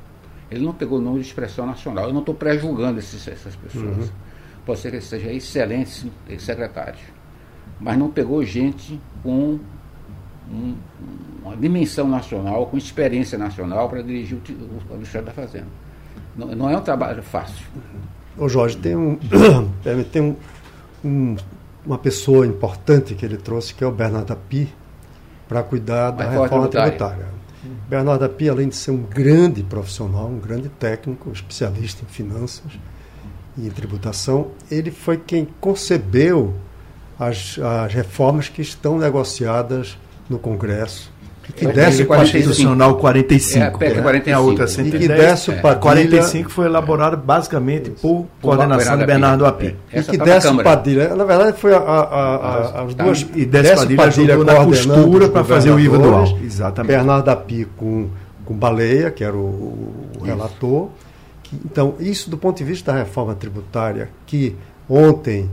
[0.49, 2.07] Ele não pegou o nome de expressão nacional.
[2.07, 3.97] Eu não estou pré-julgando essas pessoas.
[3.97, 4.09] Uhum.
[4.65, 6.99] Pode ser que ele seja excelente secretário.
[7.79, 9.59] Mas não pegou gente com
[10.49, 10.75] um,
[11.43, 15.67] uma dimensão nacional, com experiência nacional para dirigir o, o Ministério da Fazenda.
[16.35, 17.65] Não, não, é um trabalho fácil.
[18.37, 19.17] Ô Jorge, tem um,
[20.11, 20.35] tem um,
[21.03, 21.35] um
[21.85, 24.73] uma pessoa importante que ele trouxe, que é o Bernardo Api,
[25.47, 27.27] para cuidar da reforma tributária.
[27.87, 32.71] Bernardo Api, além de ser um grande profissional, um grande técnico, especialista em finanças
[33.57, 36.53] e em tributação, ele foi quem concebeu
[37.19, 39.97] as, as reformas que estão negociadas
[40.29, 41.12] no Congresso
[41.51, 43.63] que é, desce o Constitucional 45.
[43.63, 44.29] É, a PEC 45.
[44.29, 44.93] É a outra 110.
[44.93, 45.79] E que desce o Padilha...
[45.79, 49.75] 45 foi elaborado basicamente por, por coordenação de Bernardo Api.
[49.91, 49.99] É.
[49.99, 51.13] E que desce o Padilha.
[51.15, 53.03] Na verdade, foi a, a, a, as tá.
[53.03, 53.25] duas...
[53.35, 56.37] E desce Padilha, Padilha na costura para fazer o IVA dual.
[56.41, 56.91] Exatamente.
[56.91, 58.07] Bernardo Api com,
[58.45, 60.89] com Baleia, que era o, o relator.
[61.43, 64.55] Que, então, isso do ponto de vista da reforma tributária, que
[64.89, 65.49] ontem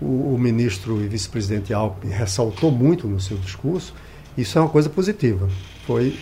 [0.00, 3.94] o, o ministro e vice-presidente Alckmin ressaltou muito no seu discurso,
[4.36, 5.48] isso é uma coisa positiva.
[5.86, 6.16] Foi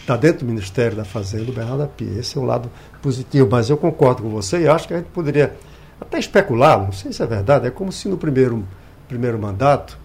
[0.00, 2.04] está dentro do Ministério da Fazenda, o Bernardo Api.
[2.18, 2.70] Esse é o lado
[3.02, 5.54] positivo, mas eu concordo com você e acho que a gente poderia
[6.00, 8.64] até especular, não sei se é verdade, é como se no primeiro,
[9.06, 9.98] primeiro mandato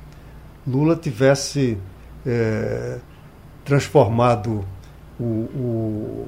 [0.68, 1.78] Lula tivesse
[2.26, 2.98] é,
[3.64, 4.66] transformado
[5.20, 6.28] o, o,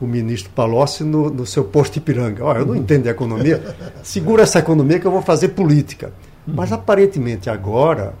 [0.00, 2.44] o, ministro Palocci no, no seu posto Ipiranga.
[2.44, 6.12] Olha, eu não entendo de economia, segura essa economia que eu vou fazer política.
[6.46, 8.14] Mas aparentemente agora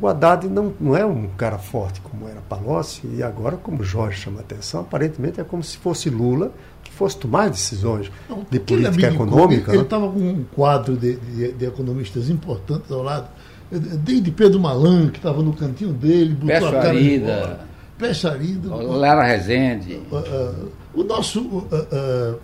[0.00, 4.20] o Haddad não, não é um cara forte como era Palocci, e agora, como Jorge
[4.20, 6.52] chama a atenção, aparentemente é como se fosse Lula
[6.84, 9.72] que fosse tomar decisões não, de política econômica.
[9.72, 10.12] Ele estava né?
[10.12, 13.28] com um quadro de, de, de, economistas importantes ao lado,
[13.70, 17.60] desde Pedro Malan, que estava no cantinho dele, botou Peço a cara Arida,
[17.98, 18.74] Peixarida.
[18.74, 20.00] Lara Rezende.
[20.10, 22.38] Uh, uh, o nosso uh,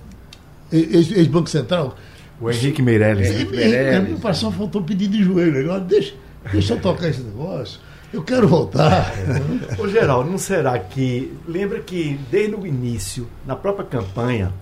[0.73, 1.95] ex-Banco Central.
[2.41, 3.31] O Henrique Meirelles.
[3.31, 4.19] Henrique Meirelles.
[4.19, 5.61] Passou, faltou pedir de joelho.
[5.61, 6.15] Agora deixa
[6.51, 7.81] Deixa eu tocar esse negócio.
[8.13, 9.11] Eu quero voltar.
[9.79, 11.33] Ô, Geraldo, não será que.
[11.47, 14.53] Lembra que desde o início, na própria campanha,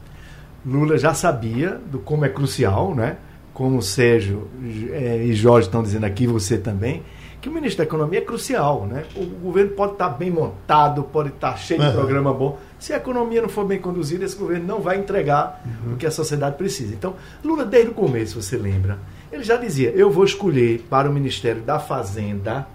[0.64, 3.16] Lula já sabia do como é crucial, né?
[3.52, 4.48] Como o Sérgio
[4.92, 7.02] é, e Jorge estão dizendo aqui, você também,
[7.40, 9.04] que o ministro da Economia é crucial, né?
[9.16, 12.58] O governo pode estar bem montado, pode estar cheio de programa bom.
[12.78, 15.94] Se a economia não for bem conduzida, esse governo não vai entregar uhum.
[15.94, 16.94] o que a sociedade precisa.
[16.94, 18.98] Então, Lula, desde o começo, você lembra,
[19.32, 22.66] ele já dizia: eu vou escolher para o Ministério da Fazenda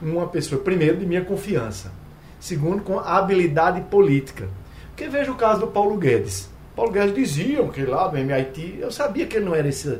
[0.00, 1.92] uma pessoa, primeiro, de minha confiança,
[2.38, 4.48] segundo, com habilidade política.
[4.88, 6.48] Porque veja o caso do Paulo Guedes.
[6.74, 9.98] Paulo Guedes diziam que lá do MIT, eu sabia que ele não era esse,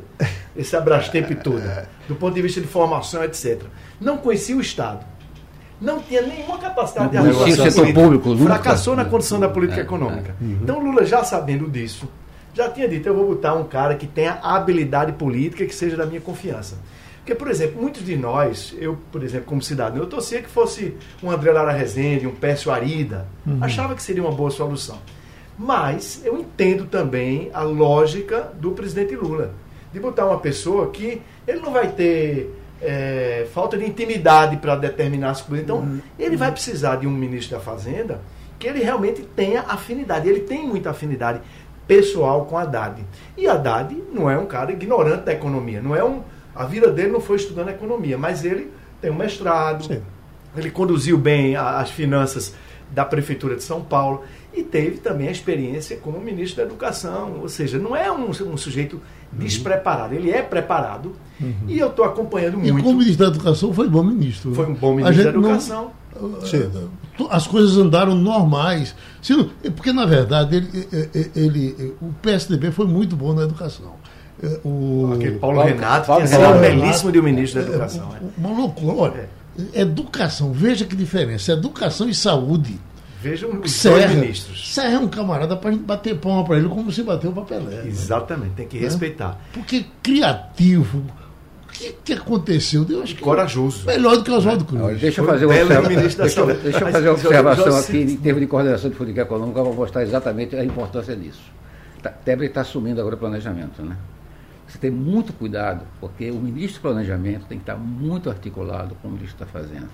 [0.55, 1.61] esse abrastempo todo,
[2.07, 3.61] do ponto de vista de formação, etc.
[3.99, 5.05] Não conhecia o Estado.
[5.79, 8.01] não tinha nenhuma capacidade Não de conhecia articulação o setor política.
[8.01, 8.53] público, nunca.
[8.55, 10.35] Fracassou na condição da política É, econômica.
[10.39, 10.43] é.
[10.43, 10.59] Uhum.
[10.63, 12.07] Então Lula, já sabendo disso,
[12.53, 16.05] já tinha dito, eu vou botar um cara que tenha habilidade política que seja da
[16.05, 16.77] minha confiança.
[17.17, 20.95] Porque, por exemplo, muitos de nós, eu, por exemplo, como cidadão, eu torcia que fosse
[21.21, 23.27] um André Lara Rezende, um Pécio Arida.
[23.61, 24.97] Achava que seria uma boa solução.
[25.57, 29.53] Mas eu entendo também a lógica do presidente Lula.
[29.93, 32.49] De botar uma pessoa que ele não vai ter
[32.81, 35.63] é, falta de intimidade para determinar as coisas.
[35.63, 38.19] Então, ele vai precisar de um ministro da Fazenda
[38.57, 40.29] que ele realmente tenha afinidade.
[40.29, 41.41] Ele tem muita afinidade
[41.95, 43.03] pessoal com Haddad.
[43.37, 45.81] E Haddad não é um cara ignorante da economia.
[45.81, 46.21] Não é um,
[46.55, 48.71] a vida dele não foi estudando economia, mas ele
[49.01, 50.01] tem um mestrado, Sim.
[50.55, 52.53] ele conduziu bem as finanças
[52.89, 54.23] da Prefeitura de São Paulo
[54.53, 57.39] e teve também a experiência como ministro da Educação.
[57.41, 61.11] Ou seja, não é um, um sujeito despreparado, ele é preparado.
[61.67, 62.85] E eu estou acompanhando E muito.
[62.85, 64.53] como ministro da Educação foi bom ministro.
[64.55, 65.91] Foi um bom ministro da não- Educação.
[66.45, 66.69] Sim.
[67.29, 68.95] As coisas andaram normais.
[69.21, 73.93] Se não- Porque, na verdade, ele, ele- ele- o PSDB foi muito bom na educação.
[74.43, 76.59] É, O, Aquele Paulo, Paulo- Renato Paulo um Renato.
[76.59, 78.09] belíssimo de um ministro da Educação.
[78.15, 78.23] é.
[78.23, 78.93] o- Uma loucura.
[78.93, 79.29] Olha,
[79.73, 81.51] educação, veja que diferença.
[81.51, 82.79] Educação e saúde.
[83.21, 84.73] Vejam os dois Serra, ministros.
[84.73, 87.43] Serra é um camarada para a gente bater palma para ele como se bateu para
[87.43, 87.75] Pelé.
[87.75, 87.83] né?
[87.85, 89.39] Exatamente, tem que respeitar.
[89.53, 91.03] Porque criativo.
[91.81, 92.85] O que, que aconteceu?
[92.87, 93.87] Eu acho que Corajoso.
[93.87, 94.81] melhor do que Oswaldo Cruz.
[94.83, 98.17] Olha, deixa eu fazer um uma da Deixa, deixa eu fazer uma observação aqui em
[98.17, 101.41] termos de coordenação de política econômica, vou mostrar exatamente a importância disso.
[102.03, 103.97] Tá, Tebet está assumindo agora o planejamento, né?
[104.67, 109.07] Você tem muito cuidado, porque o ministro do planejamento tem que estar muito articulado com
[109.07, 109.89] o ministro da Fazenda.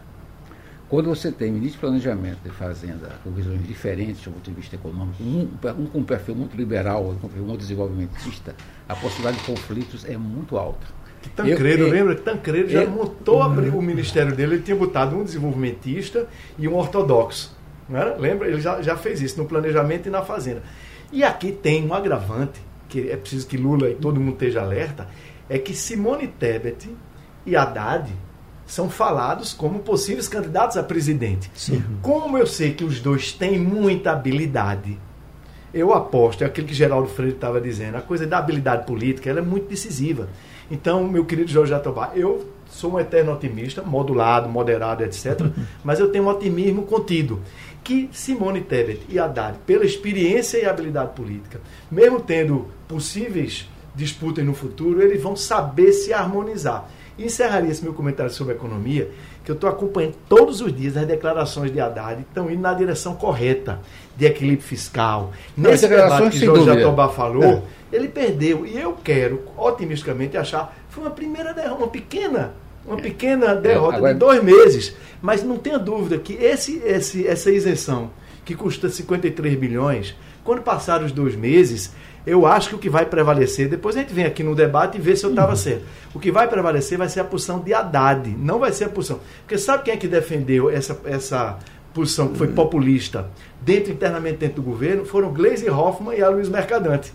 [0.89, 4.75] Quando você tem ministro de planejamento e fazenda com visões diferentes do ponto de vista
[4.75, 8.55] econômico, um, um com um perfil muito liberal, outro com um perfil muito desenvolvimentista,
[8.88, 10.96] a possibilidade de conflitos é muito alta.
[11.36, 12.15] Tancredo, Eu- eu- lembra?
[12.15, 16.68] que Tancredo já eu- montou a- o ministério dele, ele tinha botado um desenvolvimentista e
[16.68, 17.55] um ortodoxo.
[17.89, 18.18] Não?
[18.18, 18.47] Lembra?
[18.47, 20.61] Ele já, já fez isso no planejamento e na fazenda.
[21.11, 22.59] E aqui tem um agravante,
[22.89, 25.07] que é preciso que Lula e todo mundo esteja alerta,
[25.49, 26.89] é que Simone Tebet
[27.45, 28.11] e Haddad
[28.65, 31.49] são falados como possíveis candidatos a presidente.
[32.01, 34.99] Como eu sei que os dois têm muita habilidade,
[35.78, 39.39] eu aposto, é aquilo que Geraldo Freire estava dizendo, a coisa da habilidade política ela
[39.39, 40.28] é muito decisiva.
[40.69, 45.39] Então, meu querido Jorge Jatobá, eu sou um eterno otimista, modulado, moderado, etc.,
[45.84, 47.41] mas eu tenho um otimismo contido.
[47.84, 54.53] Que Simone Tebet e Haddad, pela experiência e habilidade política, mesmo tendo possíveis disputas no
[54.53, 56.89] futuro, eles vão saber se harmonizar.
[57.17, 59.09] E encerraria esse meu comentário sobre economia,
[59.47, 63.15] que eu estou acompanhando todos os dias as declarações de Haddad estão indo na direção
[63.15, 63.79] correta
[64.17, 65.31] de equilíbrio fiscal.
[65.55, 66.81] Não, Nesse declarações, debate que Jorge.
[66.81, 67.61] Jatobá falou, É.
[67.95, 68.65] ele perdeu.
[68.67, 72.51] E eu quero, otimisticamente, achar foi uma primeira derrota, uma pequena,
[72.85, 74.93] uma pequena derrota agora- de dois meses.
[75.21, 78.09] Mas não tenha dúvida que esse, esse, essa isenção,
[78.43, 81.93] que custa 53 bilhões, quando passar os dois meses,
[82.28, 85.01] eu acho que o que vai prevalecer, depois a gente vem aqui no debate e
[85.01, 85.86] vê se eu estava certo.
[86.13, 89.21] O que vai prevalecer vai ser a posição de Haddad, não vai ser a posição.
[89.39, 91.57] Porque sabe quem é que defendeu essa, essa
[91.93, 93.30] posição que foi populista
[93.61, 95.05] dentro internamente dentro do governo?
[95.05, 97.13] Foram Gleisi Hoffmann e a Luiz Mercadante.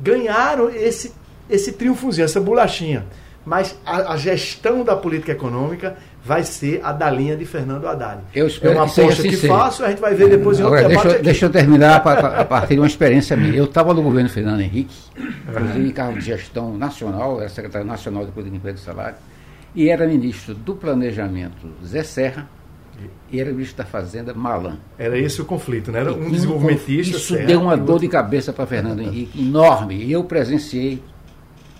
[0.00, 1.12] Ganharam esse,
[1.50, 3.04] esse triunfozinho, essa bolachinha.
[3.44, 8.20] Mas a, a gestão da política econômica vai ser a da linha de Fernando Haddad.
[8.34, 10.62] Eu espero é uma que aposta assim que faço, a gente vai ver depois em
[10.62, 11.24] outro Agora, debate deixa, eu- aqui.
[11.24, 13.54] deixa eu terminar a partir de uma experiência minha.
[13.54, 14.94] Eu estava no governo Fernando Henrique,
[15.48, 19.16] inclusive em cargo de gestão nacional, era secretário nacional de Política de Emprego e Salário,
[19.74, 22.48] e era ministro do Planejamento Zé Serra
[23.32, 24.76] e era ministro da Fazenda Malan.
[24.96, 26.00] Era esse o conflito, né?
[26.00, 27.16] Era um E desenvolvimentista.
[27.16, 29.96] Isso certo, deu uma dor outro- de cabeça para Fernando Henrique enorme.
[29.96, 31.02] E eu presenciei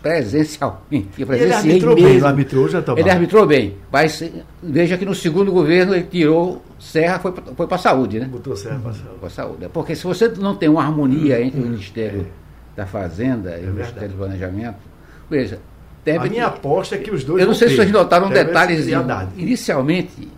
[0.03, 0.83] presencialmente.
[0.91, 2.21] Eu E ele presenciei arbitrou bem, mesmo.
[2.21, 4.31] não arbitrou, já tá Ele arbitrou bem, mas eh,
[4.63, 8.27] veja que no segundo governo ele tirou Serra, foi, foi para a saúde, né?
[8.27, 9.05] Botou certo, passou.
[9.07, 9.69] Foi pra saúde.
[9.73, 12.27] Porque se você não tem uma harmonia entre o Ministério
[12.77, 13.75] da Fazenda e o É verdade.
[13.77, 14.77] Ministério do Planejamento,
[15.31, 15.61] veja,
[16.19, 17.83] A minha aposta é que os dois eu não sei se ter.
[17.83, 18.93] vocês notaram um detalhes.
[18.93, 19.31] Haddad.
[19.37, 20.29] Inicialmente,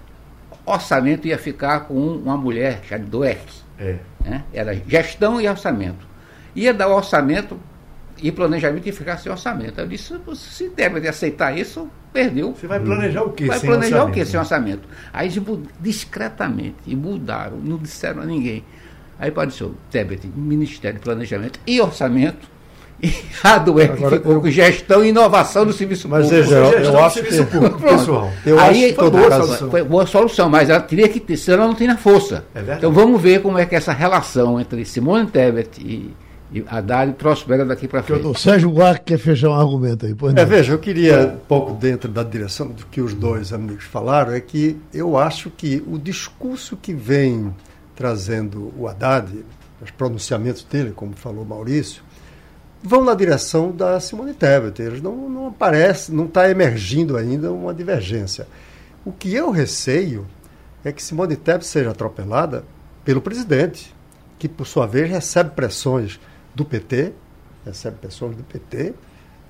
[0.67, 3.41] orçamento ia ficar com uma mulher, chamada Dueck.
[3.79, 3.97] É.
[4.23, 4.45] Né?
[4.53, 6.07] Era gestão e orçamento.
[6.55, 7.59] Ia dar orçamento
[8.27, 9.79] e planejamento e ficar sem orçamento.
[9.79, 12.55] Eu disse, se deve aceitar isso, perdeu.
[12.59, 13.45] Você vai planejar o quê?
[13.45, 14.15] Vai sem planejar o orçamento?
[14.15, 14.89] quê sem orçamento?
[15.13, 15.29] Aí
[15.79, 18.65] discretamente e mudaram, não disseram a ninguém.
[19.19, 22.49] Aí apareceu o Tebet, Ministério de Planejamento e Orçamento,
[23.03, 23.13] e
[23.43, 26.49] a Dueck Agora, ficou eu- com gestão e inovação do serviço Mas público.
[26.49, 27.53] veja, eu, eu acho serviço que.
[27.53, 28.33] público, pessoal.
[28.47, 29.71] Eu Aí acho foi boa solução.
[29.71, 32.45] foi boa solução, mas ela teria que ter, senão ela não tem na força.
[32.55, 36.11] É então vamos ver como é que essa relação entre Simone Tebet e,
[36.53, 38.27] E Haddad trouxe Bela daqui para frente.
[38.27, 40.15] O Sérgio Buarque quer fechar um argumento aí.
[40.37, 44.33] É, veja, eu queria, um pouco dentro da direção do que os dois amigos falaram,
[44.33, 47.53] é que eu acho que o discurso que vem
[47.97, 49.45] trazendo o Haddad,
[49.83, 52.03] os pronunciamentos dele, como falou Maurício,
[52.83, 54.81] vão na direção da Simone Tebet.
[54.81, 58.47] Eles não, não aparece, não está emergindo ainda uma divergência.
[59.05, 60.27] O que eu receio
[60.85, 62.65] é que Simone Tebet seja atropelada
[63.05, 63.95] pelo presidente,
[64.39, 66.21] que por sua vez recebe pressões
[66.55, 67.13] do PT,
[67.65, 68.95] recebe pressões do PT,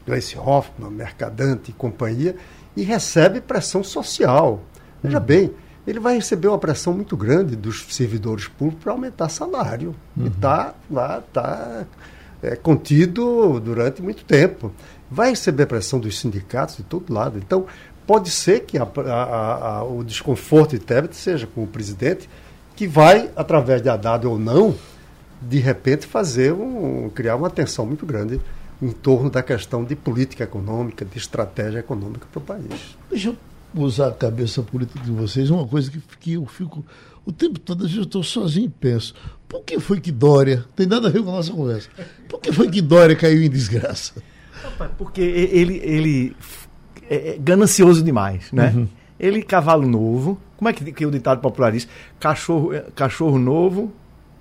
[0.07, 2.37] Gleice Hoffmann, Mercadante e companhia,
[2.77, 4.63] e recebe pressão social.
[5.03, 5.25] Veja uhum.
[5.25, 5.55] bem,
[5.87, 9.95] ele vai receber uma pressão muito grande dos servidores públicos para aumentar salário.
[10.17, 10.27] Uhum.
[10.27, 11.85] E está lá, está
[12.43, 14.73] é, contido durante muito tempo.
[15.11, 17.39] Vai receber pressão dos sindicatos de todo lado.
[17.39, 17.67] Então,
[18.07, 22.29] pode ser que a, a, a, o desconforto de Tebet seja com o presidente,
[22.75, 24.75] que vai, através de Haddad ou não,
[25.41, 28.41] de repente fazer um, criar uma tensão muito grande
[28.81, 32.97] em torno da questão de política econômica, de estratégia econômica para o país.
[33.11, 33.37] Deixa eu
[33.75, 36.85] usar a cabeça política de vocês, uma coisa que, que eu fico
[37.25, 39.15] o tempo todo, às vezes eu estou sozinho e penso,
[39.49, 41.89] por que foi que Dória, tem nada a ver com a nossa conversa,
[42.29, 44.23] por que foi que Dória caiu em desgraça?
[44.99, 46.37] Porque ele, ele
[47.09, 48.73] é, é ganancioso demais, né?
[48.75, 48.89] Uhum.
[49.19, 51.89] Ele, cavalo novo, como é que, que o ditado popular diz?
[52.19, 53.93] Cachorro, é, cachorro novo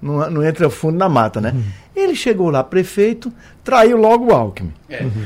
[0.03, 1.53] não, não entra fundo na mata, né?
[1.95, 3.31] Ele chegou lá, prefeito,
[3.63, 4.73] traiu logo o Alckmin.
[4.89, 5.03] É.
[5.03, 5.25] Uhum.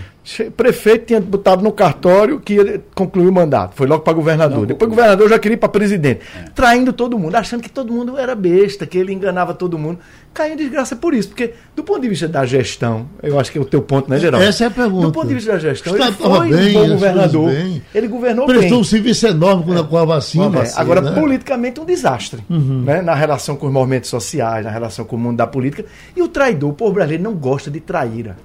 [0.57, 3.75] Prefeito tinha botado no cartório que ia concluir o mandato.
[3.75, 4.59] Foi logo para governador.
[4.59, 6.19] Não, Depois o governador já queria ir para presidente.
[6.37, 6.49] É.
[6.53, 9.99] Traindo todo mundo, achando que todo mundo era besta, que ele enganava todo mundo.
[10.33, 11.29] Caiu em desgraça por isso.
[11.29, 14.19] Porque, do ponto de vista da gestão, eu acho que é o teu ponto, né,
[14.19, 14.45] Geraldo?
[14.45, 15.07] Essa é a pergunta.
[15.07, 17.49] Do ponto de vista da gestão, ele foi bem, um bom governador.
[17.49, 17.81] Bem.
[17.95, 18.59] Ele governou Prestou bem.
[18.59, 19.83] Prestou um serviço enorme com, é.
[19.83, 20.59] com a vacina.
[20.59, 20.73] É.
[20.75, 21.11] Agora, né?
[21.11, 22.43] politicamente, um desastre.
[22.49, 22.83] Uhum.
[22.85, 23.01] Né?
[23.01, 25.85] Na relação com os movimentos sociais, na relação com o mundo da política.
[26.15, 28.35] E o traidor, o povo brasileiro não gosta de traíra.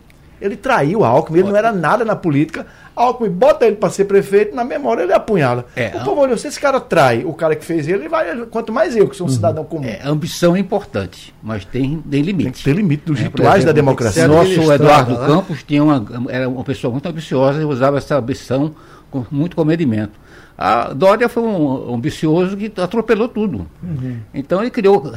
[0.43, 2.67] Ele traiu Alckmin, ele não era nada na política.
[2.97, 5.67] Alckmin bota ele para ser prefeito, na memória ele apunhala.
[5.77, 8.37] É, o povo olhou, se esse cara trai o cara que fez ele, ele vai,
[8.47, 9.37] quanto mais eu, que sou um uhum.
[9.37, 9.85] cidadão comum.
[9.85, 12.45] É, ambição é importante, mas tem, tem limite.
[12.45, 14.27] Tem que ter limite dos é, rituais exemplo, da democracia.
[14.27, 15.27] Nosso Eduardo né?
[15.27, 18.75] Campos tinha uma, era uma pessoa muito ambiciosa e usava essa ambição
[19.13, 20.21] com muito comedimento.
[20.59, 23.67] A Dória foi um ambicioso que atropelou tudo.
[23.83, 24.19] Uhum.
[24.35, 25.13] Então ele criou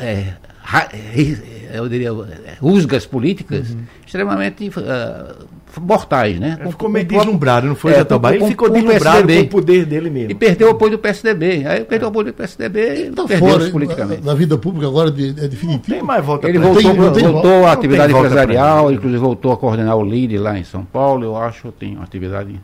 [0.00, 0.34] é,
[1.72, 2.10] eu diria,
[2.60, 3.82] rusgas políticas uhum.
[4.04, 5.46] extremamente uh,
[5.80, 6.58] mortais, né?
[6.60, 8.34] Ele ficou meio deslumbrado, não foi, é, Jatobá?
[8.34, 10.30] Ele ficou deslumbrado com o poder dele mesmo.
[10.30, 11.66] E perdeu o apoio do PSDB.
[11.66, 14.24] Aí perdeu o apoio do PSDB e tá perdeu politicamente.
[14.24, 15.96] Na vida pública agora é definitivo.
[15.96, 20.04] tem mais volta Ele voltou, tem, voltou à atividade empresarial, inclusive voltou a coordenar o
[20.04, 22.58] LIDE lá em São Paulo, eu acho, tem uma atividade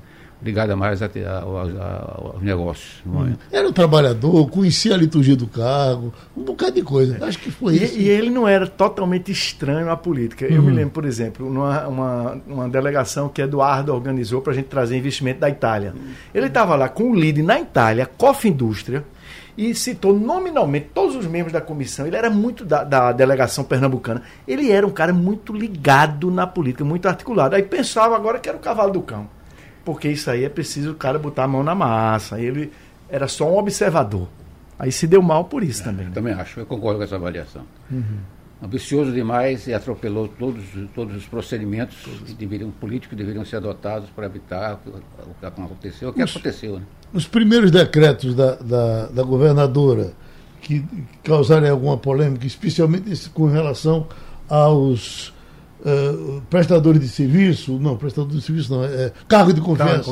[0.45, 3.03] ligada mais a, a, aos negócios.
[3.07, 3.33] Hum.
[3.51, 7.25] Era um trabalhador, conhecia a liturgia do cargo, um bocado de coisa.
[7.25, 7.99] Acho que foi e, isso.
[7.99, 10.45] E ele não era totalmente estranho à política.
[10.45, 10.75] Eu me uhum.
[10.75, 15.41] lembro, por exemplo, numa uma, uma delegação que Eduardo organizou para a gente trazer investimento
[15.41, 15.95] da Itália.
[16.35, 19.03] Ele estava lá com o líder na Itália, Coff Indústria,
[19.57, 22.07] e citou nominalmente todos os membros da comissão.
[22.07, 24.23] Ele era muito da, da, delegação pernambucana.
[24.47, 27.55] Ele era um cara muito ligado na política, muito articulado.
[27.55, 29.29] Aí pensava agora que era o cavalo do cão
[29.85, 32.41] porque isso aí é preciso o cara botar a mão na massa.
[32.41, 32.73] Ele
[33.09, 34.29] era só um observador.
[34.79, 36.07] Aí se deu mal por isso é, também.
[36.07, 36.13] Né?
[36.15, 37.63] Também acho, eu concordo com essa avaliação.
[37.91, 38.19] Uhum.
[38.63, 40.65] Ambicioso demais e atropelou todos,
[40.95, 46.13] todos os procedimentos que deveriam, políticos deveriam ser adotados para evitar o que aconteceu, o
[46.13, 46.79] que os, aconteceu.
[46.79, 46.85] Né?
[47.13, 50.13] Os primeiros decretos da, da, da governadora
[50.63, 50.83] que
[51.23, 54.07] causaram alguma polêmica, especialmente com relação
[54.49, 55.34] aos
[55.85, 60.11] uh, prestadores de serviço, não, prestador de serviço não, é, cargo de confiança.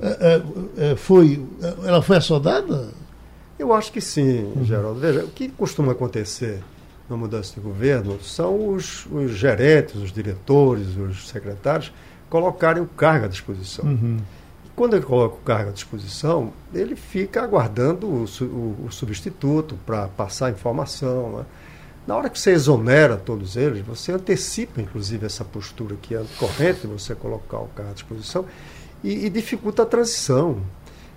[0.00, 0.42] É,
[0.76, 1.44] é, foi,
[1.84, 2.88] ela foi assodada?
[3.58, 4.64] Eu acho que sim, uhum.
[4.64, 4.98] Geraldo.
[4.98, 6.60] Veja, o que costuma acontecer
[7.08, 11.92] na mudança de governo são os, os gerentes, os diretores, os secretários
[12.28, 13.84] colocarem o cargo à disposição.
[13.84, 14.18] Uhum.
[14.74, 20.08] Quando ele coloca o cargo à disposição, ele fica aguardando o, o, o substituto para
[20.08, 21.36] passar informação.
[21.36, 21.44] Né?
[22.06, 26.86] Na hora que você exonera todos eles, você antecipa, inclusive, essa postura que é corrente,
[26.86, 28.44] você colocar o carro à disposição,
[29.04, 30.58] e, e dificulta a transição.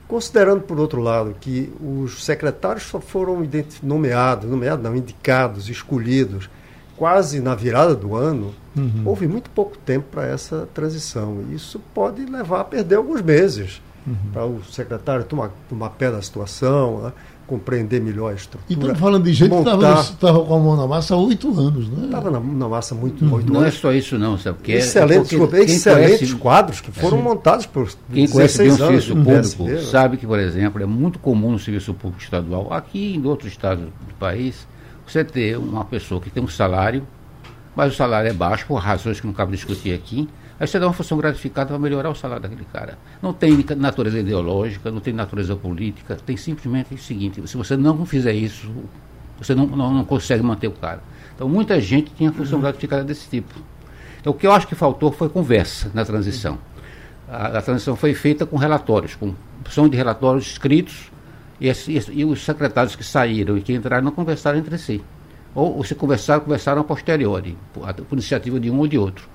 [0.08, 3.42] Considerando, por outro lado, que os secretários só foram
[3.82, 6.48] nomeados, nomeados não, indicados, escolhidos,
[6.96, 9.02] quase na virada do ano, uhum.
[9.04, 11.44] houve muito pouco tempo para essa transição.
[11.52, 14.16] Isso pode levar a perder alguns meses uhum.
[14.32, 17.14] para o secretário tomar, tomar pé da situação, né?
[17.46, 18.66] Compreender melhor a estrutura.
[18.70, 19.78] E estamos falando de gente montar...
[19.78, 22.06] que estava com a mão na massa há oito anos, né?
[22.06, 23.42] Estava na, na, massa muito hum.
[23.46, 23.76] Não anos.
[23.76, 24.58] é só isso não, sabe?
[24.58, 28.76] Porque excelentes, é porque excelentes conhece, quadros que foram montados por Quem conhece bem o
[28.76, 29.82] serviço público né?
[29.82, 33.86] sabe que, por exemplo, é muito comum no serviço público estadual, aqui em outros estados
[33.86, 34.68] do país,
[35.06, 37.06] você ter uma pessoa que tem um salário
[37.76, 40.28] mas o salário é baixo, por razões que não cabe discutir aqui.
[40.58, 42.98] Aí você dá uma função gratificada para melhorar o salário daquele cara.
[43.22, 48.06] Não tem natureza ideológica, não tem natureza política, tem simplesmente o seguinte: se você não
[48.06, 48.72] fizer isso,
[49.38, 51.04] você não, não, não consegue manter o cara.
[51.36, 53.54] Então muita gente tinha função gratificada desse tipo.
[54.22, 56.58] Então o que eu acho que faltou foi conversa na transição.
[57.28, 61.12] A, a transição foi feita com relatórios, com opção de relatórios escritos,
[61.60, 65.04] e, e, e, os secretários que saíram e que entraram não conversaram entre si.
[65.54, 69.35] Ou, ou se conversaram, conversaram a posteriori, por, por iniciativa de um ou de outro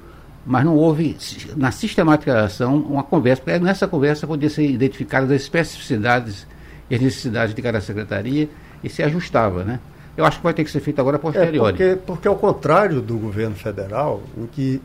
[0.50, 1.16] mas não houve,
[1.56, 6.44] na sistematização, uma conversa, porque nessa conversa podia ser identificadas as especificidades
[6.90, 8.48] e as necessidades de cada secretaria
[8.82, 9.78] e se ajustava, né?
[10.16, 11.80] Eu acho que vai ter que ser feito agora a posteriori.
[11.80, 14.82] É porque, porque, ao contrário do governo federal, em que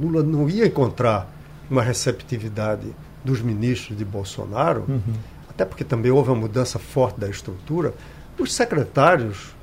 [0.00, 1.30] Lula não ia encontrar
[1.68, 2.86] uma receptividade
[3.22, 5.12] dos ministros de Bolsonaro, uhum.
[5.46, 7.92] até porque também houve uma mudança forte da estrutura,
[8.38, 9.54] os secretários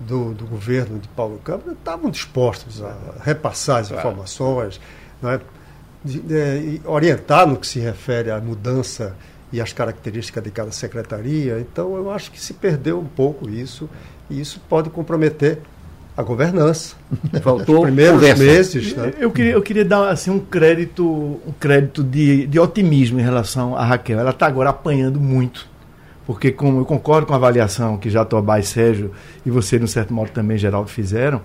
[0.00, 4.08] do, do governo de Paulo Câmara estavam dispostos a repassar as claro.
[4.08, 4.80] informações,
[5.22, 5.40] é?
[6.04, 9.16] de, de, orientar no que se refere à mudança
[9.52, 11.58] e às características de cada secretaria.
[11.60, 13.88] Então, eu acho que se perdeu um pouco isso,
[14.30, 15.58] e isso pode comprometer
[16.16, 16.96] a governança.
[17.42, 18.42] Faltou Os primeiros conversa.
[18.42, 18.94] meses.
[18.94, 19.14] Né?
[19.18, 23.76] Eu, queria, eu queria dar assim, um crédito, um crédito de, de otimismo em relação
[23.76, 24.20] a Raquel.
[24.20, 25.66] Ela está agora apanhando muito
[26.28, 29.12] porque como eu concordo com a avaliação que Jatobá e Sérgio
[29.46, 31.40] e você, no certo modo, também, Geraldo, fizeram,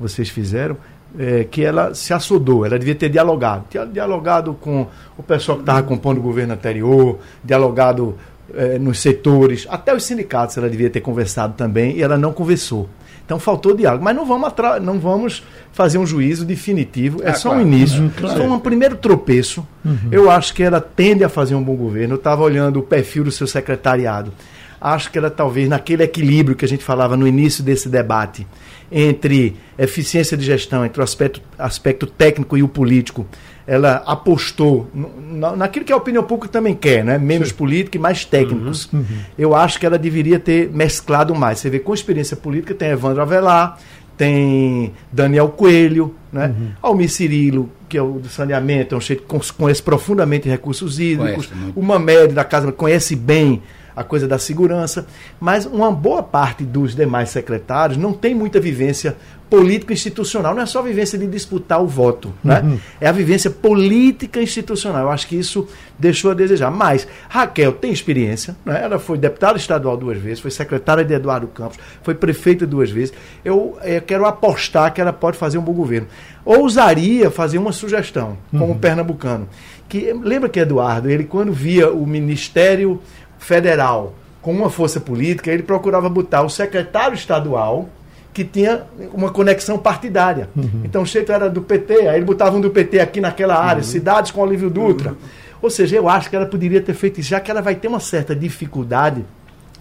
[0.00, 0.78] vocês fizeram,
[1.18, 3.66] é, que ela se assodou, ela devia ter dialogado.
[3.92, 4.86] Dialogado com
[5.18, 8.16] o pessoal que estava compondo o governo anterior, dialogado
[8.54, 12.88] é, nos setores, até os sindicatos ela devia ter conversado também, e ela não conversou.
[13.32, 14.04] Então faltou diálogo.
[14.04, 14.52] Mas não vamos,
[14.82, 17.22] não vamos fazer um juízo definitivo.
[17.22, 17.64] É ah, só claro.
[17.64, 18.02] um início.
[18.02, 18.36] Uhum, claro.
[18.36, 19.66] Foi um primeiro tropeço.
[19.82, 19.96] Uhum.
[20.10, 22.14] Eu acho que ela tende a fazer um bom governo.
[22.14, 24.34] Eu estava olhando o perfil do seu secretariado.
[24.78, 28.46] Acho que ela talvez naquele equilíbrio que a gente falava no início desse debate
[28.90, 33.26] entre eficiência de gestão, entre o aspecto, aspecto técnico e o político,
[33.66, 37.18] ela apostou no, naquilo que a opinião pública também quer, né?
[37.18, 37.54] menos Sim.
[37.54, 38.88] política e mais técnicos.
[38.92, 39.18] Uhum, uhum.
[39.38, 41.58] Eu acho que ela deveria ter mesclado mais.
[41.58, 43.78] Você vê, com experiência política, tem Evandro Avelar,
[44.16, 46.54] tem Daniel Coelho, né?
[46.56, 46.68] Uhum.
[46.82, 51.46] Almir Cirilo, que é o do saneamento, é um chefe que conhece profundamente recursos hídricos.
[51.46, 53.62] Conhece, o Mamed da Casa conhece bem
[53.94, 55.06] a coisa da segurança,
[55.40, 59.16] mas uma boa parte dos demais secretários não tem muita vivência
[59.52, 60.54] político-institucional.
[60.54, 62.62] Não é só a vivência de disputar o voto, né?
[62.64, 62.78] Uhum.
[62.98, 65.02] é a vivência política institucional.
[65.02, 65.68] Eu acho que isso
[65.98, 66.70] deixou a desejar.
[66.70, 68.80] Mas Raquel tem experiência, né?
[68.82, 73.12] ela foi deputada estadual duas vezes, foi secretária de Eduardo Campos, foi prefeita duas vezes.
[73.44, 76.08] Eu, eu quero apostar que ela pode fazer um bom governo.
[76.46, 78.78] Ousaria fazer uma sugestão, como uhum.
[78.78, 79.46] pernambucano.
[79.86, 82.98] Que, lembra que Eduardo, ele quando via o Ministério
[83.44, 87.88] Federal com uma força política, ele procurava botar o secretário estadual
[88.34, 90.48] que tinha uma conexão partidária.
[90.56, 90.82] Uhum.
[90.84, 93.82] Então o Cheito era do PT, aí ele botava um do PT aqui naquela área,
[93.82, 93.88] uhum.
[93.88, 95.10] cidades com Olívio Dutra.
[95.10, 95.16] Uhum.
[95.60, 97.88] Ou seja, eu acho que ela poderia ter feito isso, já que ela vai ter
[97.88, 99.24] uma certa dificuldade,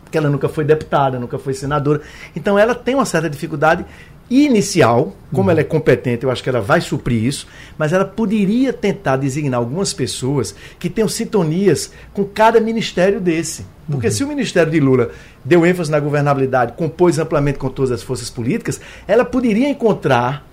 [0.03, 2.01] porque ela nunca foi deputada, nunca foi senadora.
[2.35, 3.85] Então ela tem uma certa dificuldade
[4.31, 5.51] inicial, como uhum.
[5.51, 7.45] ela é competente, eu acho que ela vai suprir isso,
[7.77, 13.65] mas ela poderia tentar designar algumas pessoas que tenham sintonias com cada ministério desse.
[13.89, 14.13] Porque uhum.
[14.13, 15.11] se o ministério de Lula
[15.43, 20.49] deu ênfase na governabilidade, compôs amplamente com todas as forças políticas, ela poderia encontrar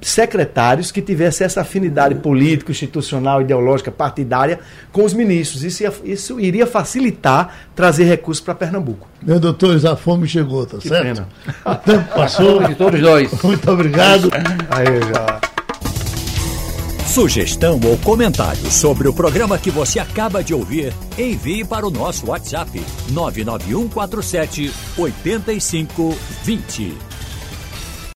[0.00, 4.60] secretários que tivessem essa afinidade política, institucional, ideológica, partidária
[4.92, 5.62] com os ministros.
[5.62, 9.08] Isso, ia, isso iria facilitar trazer recursos para Pernambuco.
[9.22, 11.04] Meu doutor, a fome chegou, tá que certo?
[11.04, 11.28] Pena.
[11.64, 12.62] O tempo passou.
[12.62, 13.30] de todos nós.
[13.42, 14.30] Muito obrigado.
[14.70, 15.40] Aí já.
[17.08, 22.26] Sugestão ou comentário sobre o programa que você acaba de ouvir, envie para o nosso
[22.26, 22.70] WhatsApp
[23.10, 27.07] 99147 8520.